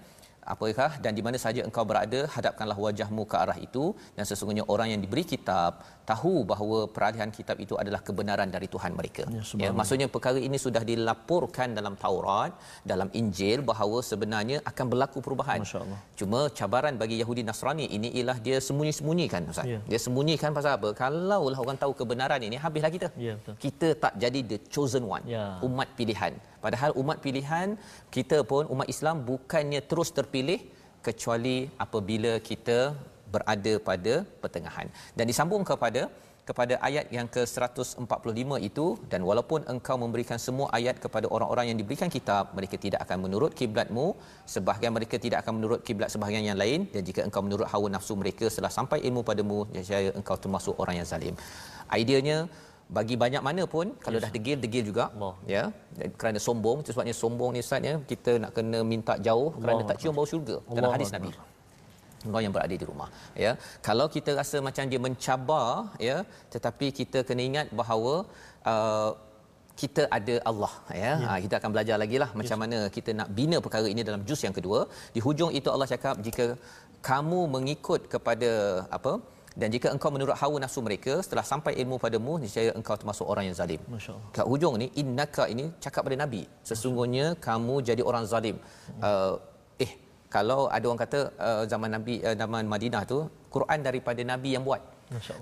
[0.55, 3.85] apakah dan di mana saja engkau berada hadapkanlah wajahmu ke arah itu.
[4.17, 5.73] Dan sesungguhnya orang yang diberi kitab
[6.11, 9.25] tahu bahawa peralihan kitab itu adalah kebenaran dari Tuhan mereka.
[9.37, 12.53] Ya, ya maksudnya perkara ini sudah dilaporkan dalam Taurat
[12.93, 15.61] dalam Injil bahawa sebenarnya akan berlaku perubahan.
[16.21, 19.69] Cuma cabaran bagi Yahudi Nasrani ini ialah dia sembunyi-sembunyikan ustaz.
[19.73, 19.81] Ya.
[19.91, 20.89] dia sembunyikan pasal apa?
[21.03, 23.09] Kalaulah orang tahu kebenaran ini habislah kita.
[23.27, 23.55] Ya, betul.
[23.65, 25.45] kita tak jadi the chosen one ya.
[25.69, 26.35] umat pilihan.
[26.65, 27.69] Padahal umat pilihan
[28.17, 30.40] kita pun umat Islam bukannya terus terpilih
[31.07, 32.79] kecuali apabila kita
[33.35, 34.87] berada pada pertengahan.
[35.17, 36.03] Dan disambung kepada
[36.49, 42.11] kepada ayat yang ke-145 itu dan walaupun engkau memberikan semua ayat kepada orang-orang yang diberikan
[42.17, 44.07] kitab mereka tidak akan menurut kiblatmu
[44.55, 48.17] sebahagian mereka tidak akan menurut kiblat sebahagian yang lain dan jika engkau menurut hawa nafsu
[48.23, 49.59] mereka setelah sampai ilmu padamu
[49.91, 51.37] saya engkau termasuk orang yang zalim.
[52.03, 52.39] Ideanya
[52.97, 54.25] bagi banyak mana pun kalau yes.
[54.25, 55.35] dah degil degil juga Allah.
[55.55, 55.63] ya
[56.21, 59.63] kerana sombong itu sebabnya sombong ni ustaz ya kita nak kena minta jauh Allah.
[59.63, 61.31] kerana tak cium bau syurga dalam hadis nabi
[62.29, 63.09] orang yang berada di rumah
[63.45, 63.53] ya
[63.89, 65.67] kalau kita rasa macam dia mencabar
[66.09, 66.17] ya
[66.55, 68.15] tetapi kita kena ingat bahawa
[68.73, 69.11] uh,
[69.81, 70.73] kita ada Allah
[71.03, 71.13] ya, ya.
[71.29, 72.63] Ha, kita akan belajar lagi lah macam yes.
[72.63, 74.81] mana kita nak bina perkara ini dalam juz yang kedua
[75.15, 76.47] di hujung itu Allah cakap jika
[77.09, 78.51] kamu mengikut kepada
[78.97, 79.13] apa
[79.61, 83.45] dan jika engkau menurut hawa nafsu mereka setelah sampai ilmu padamu niscaya engkau termasuk orang
[83.49, 83.81] yang zalim.
[83.95, 84.31] Masyaallah.
[84.37, 88.57] Kat hujung ni innaka ini cakap pada nabi sesungguhnya kamu jadi orang zalim.
[89.09, 89.35] Uh,
[89.85, 89.93] eh
[90.37, 93.19] kalau ada orang kata uh, zaman nabi uh, zaman Madinah tu
[93.57, 94.83] Quran daripada nabi yang buat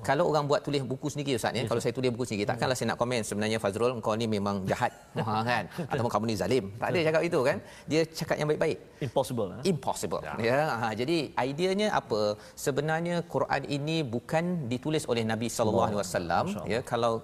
[0.09, 1.69] kalau orang buat tulis buku sendiri ustaz ya, yes.
[1.71, 4.93] kalau saya tulis buku sendiri takkanlah saya nak komen sebenarnya Fazrul kau ni memang jahat
[5.29, 6.65] ha kan ataupun kamu ni zalim.
[6.81, 7.57] Tak ada cakap itu kan.
[7.91, 8.79] Dia cakap yang baik-baik.
[9.07, 9.49] Impossible.
[9.57, 9.63] Eh?
[9.73, 10.23] Impossible.
[10.25, 10.35] Ya.
[10.51, 10.61] ya.
[10.81, 11.17] Ha, jadi
[11.53, 12.21] ideanya apa?
[12.65, 17.21] Sebenarnya Quran ini bukan ditulis oleh Nabi sallallahu alaihi wasallam ya kalau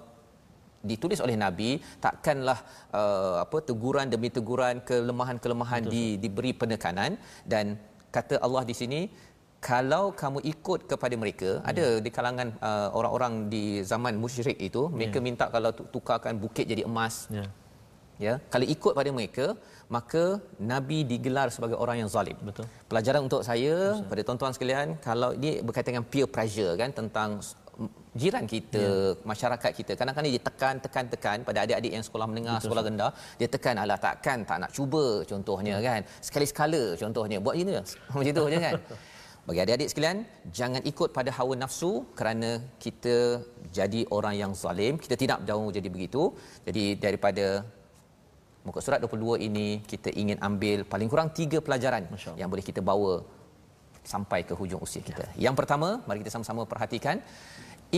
[0.85, 1.69] ditulis oleh nabi
[2.05, 2.59] takkanlah
[2.99, 7.17] uh, apa teguran demi teguran kelemahan-kelemahan di, diberi penekanan
[7.53, 7.73] dan
[8.15, 9.01] kata Allah di sini
[9.69, 11.69] kalau kamu ikut kepada mereka yeah.
[11.71, 15.25] ada di kalangan uh, orang-orang di zaman musyrik itu mereka yeah.
[15.27, 17.49] minta kalau tukarkan bukit jadi emas yeah.
[18.25, 19.45] ya kalau ikut pada mereka
[19.95, 20.23] maka
[20.71, 24.07] nabi digelar sebagai orang yang zalim betul pelajaran untuk saya betul.
[24.11, 27.41] pada tuan-tuan sekalian kalau ini berkaitan dengan peer pressure kan tentang
[28.21, 29.27] jiran kita, yeah.
[29.31, 29.91] masyarakat kita.
[29.99, 32.65] Kadang-kadang dia tekan, tekan, tekan pada adik-adik yang sekolah menengah, Betul.
[32.71, 33.11] sekolah rendah.
[33.39, 35.83] Dia tekan, alah takkan, tak nak cuba contohnya yeah.
[35.83, 36.01] kan.
[36.27, 37.37] Sekali-sekala contohnya.
[37.43, 38.73] Buat ini macam itu je kan.
[39.45, 40.19] Bagi adik-adik sekalian,
[40.57, 42.49] jangan ikut pada hawa nafsu kerana
[42.83, 43.45] kita
[43.77, 44.97] jadi orang yang zalim.
[45.03, 46.33] Kita tidak jauh jadi begitu.
[46.67, 47.61] Jadi daripada
[48.65, 52.09] muka surat 22 ini, kita ingin ambil paling kurang tiga pelajaran
[52.41, 53.21] yang boleh kita bawa
[54.01, 55.25] sampai ke hujung usia kita.
[55.37, 55.49] Ya.
[55.49, 57.21] Yang pertama, mari kita sama-sama perhatikan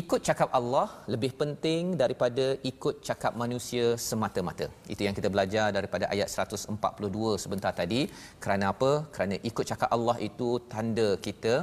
[0.02, 4.68] ikut cakap Allah lebih penting daripada ikut cakap manusia semata-mata.
[4.94, 8.02] Itu yang kita belajar daripada ayat 142 sebentar tadi.
[8.44, 8.92] Kerana apa?
[9.16, 11.56] Kerana ikut cakap Allah itu tanda kita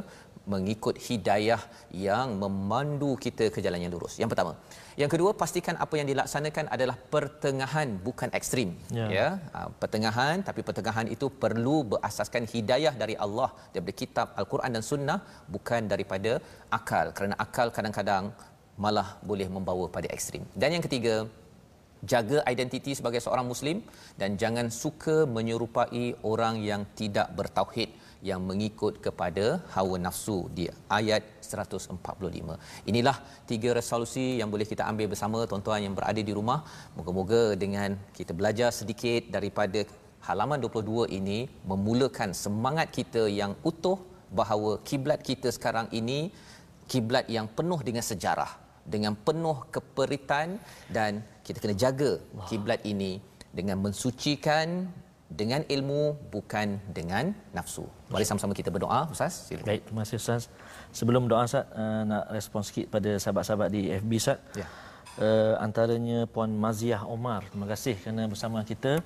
[0.53, 1.61] mengikut hidayah
[2.07, 4.15] yang memandu kita ke jalan yang lurus.
[4.23, 4.53] Yang pertama.
[5.03, 8.69] Yang kedua, pastikan apa yang dilaksanakan adalah pertengahan bukan ekstrim.
[8.99, 9.07] Ya.
[9.19, 9.29] ya.
[9.83, 15.19] Pertengahan tapi pertengahan itu perlu berasaskan hidayah dari Allah daripada kitab Al-Quran dan Sunnah
[15.55, 16.35] bukan daripada
[16.79, 17.09] akal.
[17.17, 18.27] Kerana akal kadang-kadang
[18.85, 20.45] malah boleh membawa pada ekstrim.
[20.61, 21.17] Dan yang ketiga,
[22.13, 23.81] jaga identiti sebagai seorang muslim
[24.21, 27.91] dan jangan suka menyerupai orang yang tidak bertauhid
[28.29, 30.65] yang mengikut kepada hawa nafsu di
[30.99, 32.57] ayat 145.
[32.91, 33.17] Inilah
[33.51, 36.65] tiga resolusi yang boleh kita ambil bersama tuan-tuan yang berada di rumah.
[36.97, 39.85] Moga-moga dengan kita belajar sedikit daripada
[40.25, 44.01] halaman 22 ini memulakan semangat kita yang utuh
[44.33, 46.33] bahawa kiblat kita sekarang ini
[46.89, 48.53] kiblat yang penuh dengan sejarah,
[48.89, 50.57] dengan penuh keperitan
[50.89, 52.13] dan kita kena jaga
[52.49, 53.21] kiblat ini
[53.53, 54.89] dengan mensucikan
[55.35, 57.85] dengan ilmu bukan dengan nafsu.
[58.15, 59.51] Mari sama-sama kita berdoa Ustaz.
[59.51, 59.67] Silakan.
[59.67, 60.43] Baik, terima kasih Ustaz.
[60.95, 64.39] Sebelum doa Ustaz uh, nak respon sikit pada sahabat-sahabat di FB Ustaz.
[64.55, 64.67] Ya.
[65.19, 67.43] Uh, antaranya Puan Maziah Omar.
[67.51, 69.03] Terima kasih kerana bersama kita.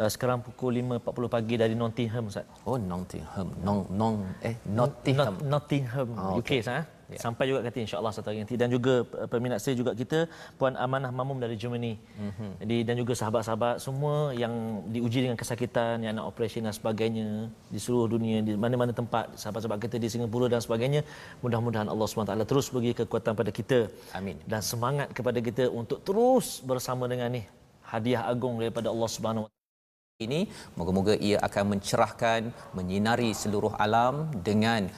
[0.00, 2.48] Uh, sekarang pukul 5.40 pagi dari Nottingham Ustaz.
[2.64, 3.48] Oh Nottingham.
[3.60, 5.34] Nong nong eh Nottingham.
[5.40, 6.60] Not, Nottingham oh, UK okay.
[6.64, 6.95] Ustaz.
[7.12, 7.18] Ya.
[7.22, 10.18] Sampai juga kata insya-Allah satu hari nanti dan juga peminat saya juga kita
[10.58, 11.94] Puan Amanah Mamum dari Germany.
[11.96, 12.50] Mm-hmm.
[12.62, 17.26] Jadi dan juga sahabat-sahabat semua yang diuji dengan kesakitan yang nak operasi dan sebagainya
[17.70, 21.02] di seluruh dunia di mana-mana tempat sahabat-sahabat kita di Singapura dan sebagainya
[21.46, 23.78] mudah-mudahan Allah SWT terus bagi kekuatan pada kita.
[24.18, 24.36] Amin.
[24.50, 27.42] Dan semangat kepada kita untuk terus bersama dengan ni
[27.86, 29.46] hadiah agung daripada Allah Subhanahu
[30.24, 30.48] ini
[30.78, 34.88] moga-moga ia akan mencerahkan menyinari seluruh alam dengan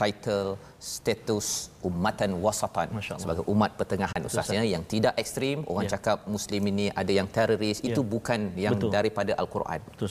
[0.00, 0.48] title
[0.80, 1.46] status
[1.88, 2.88] umatan wasatan
[3.22, 5.92] sebagai umat pertengahan ustaznya yang tidak ekstrim orang ya.
[5.96, 7.92] cakap muslim ini ada yang teroris ya.
[7.92, 8.90] itu bukan yang Betul.
[8.96, 9.80] daripada al-Quran.
[9.92, 10.08] Betul.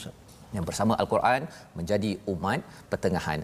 [0.56, 1.40] Yang bersama al-Quran
[1.78, 2.60] menjadi umat
[2.92, 3.40] pertengahan.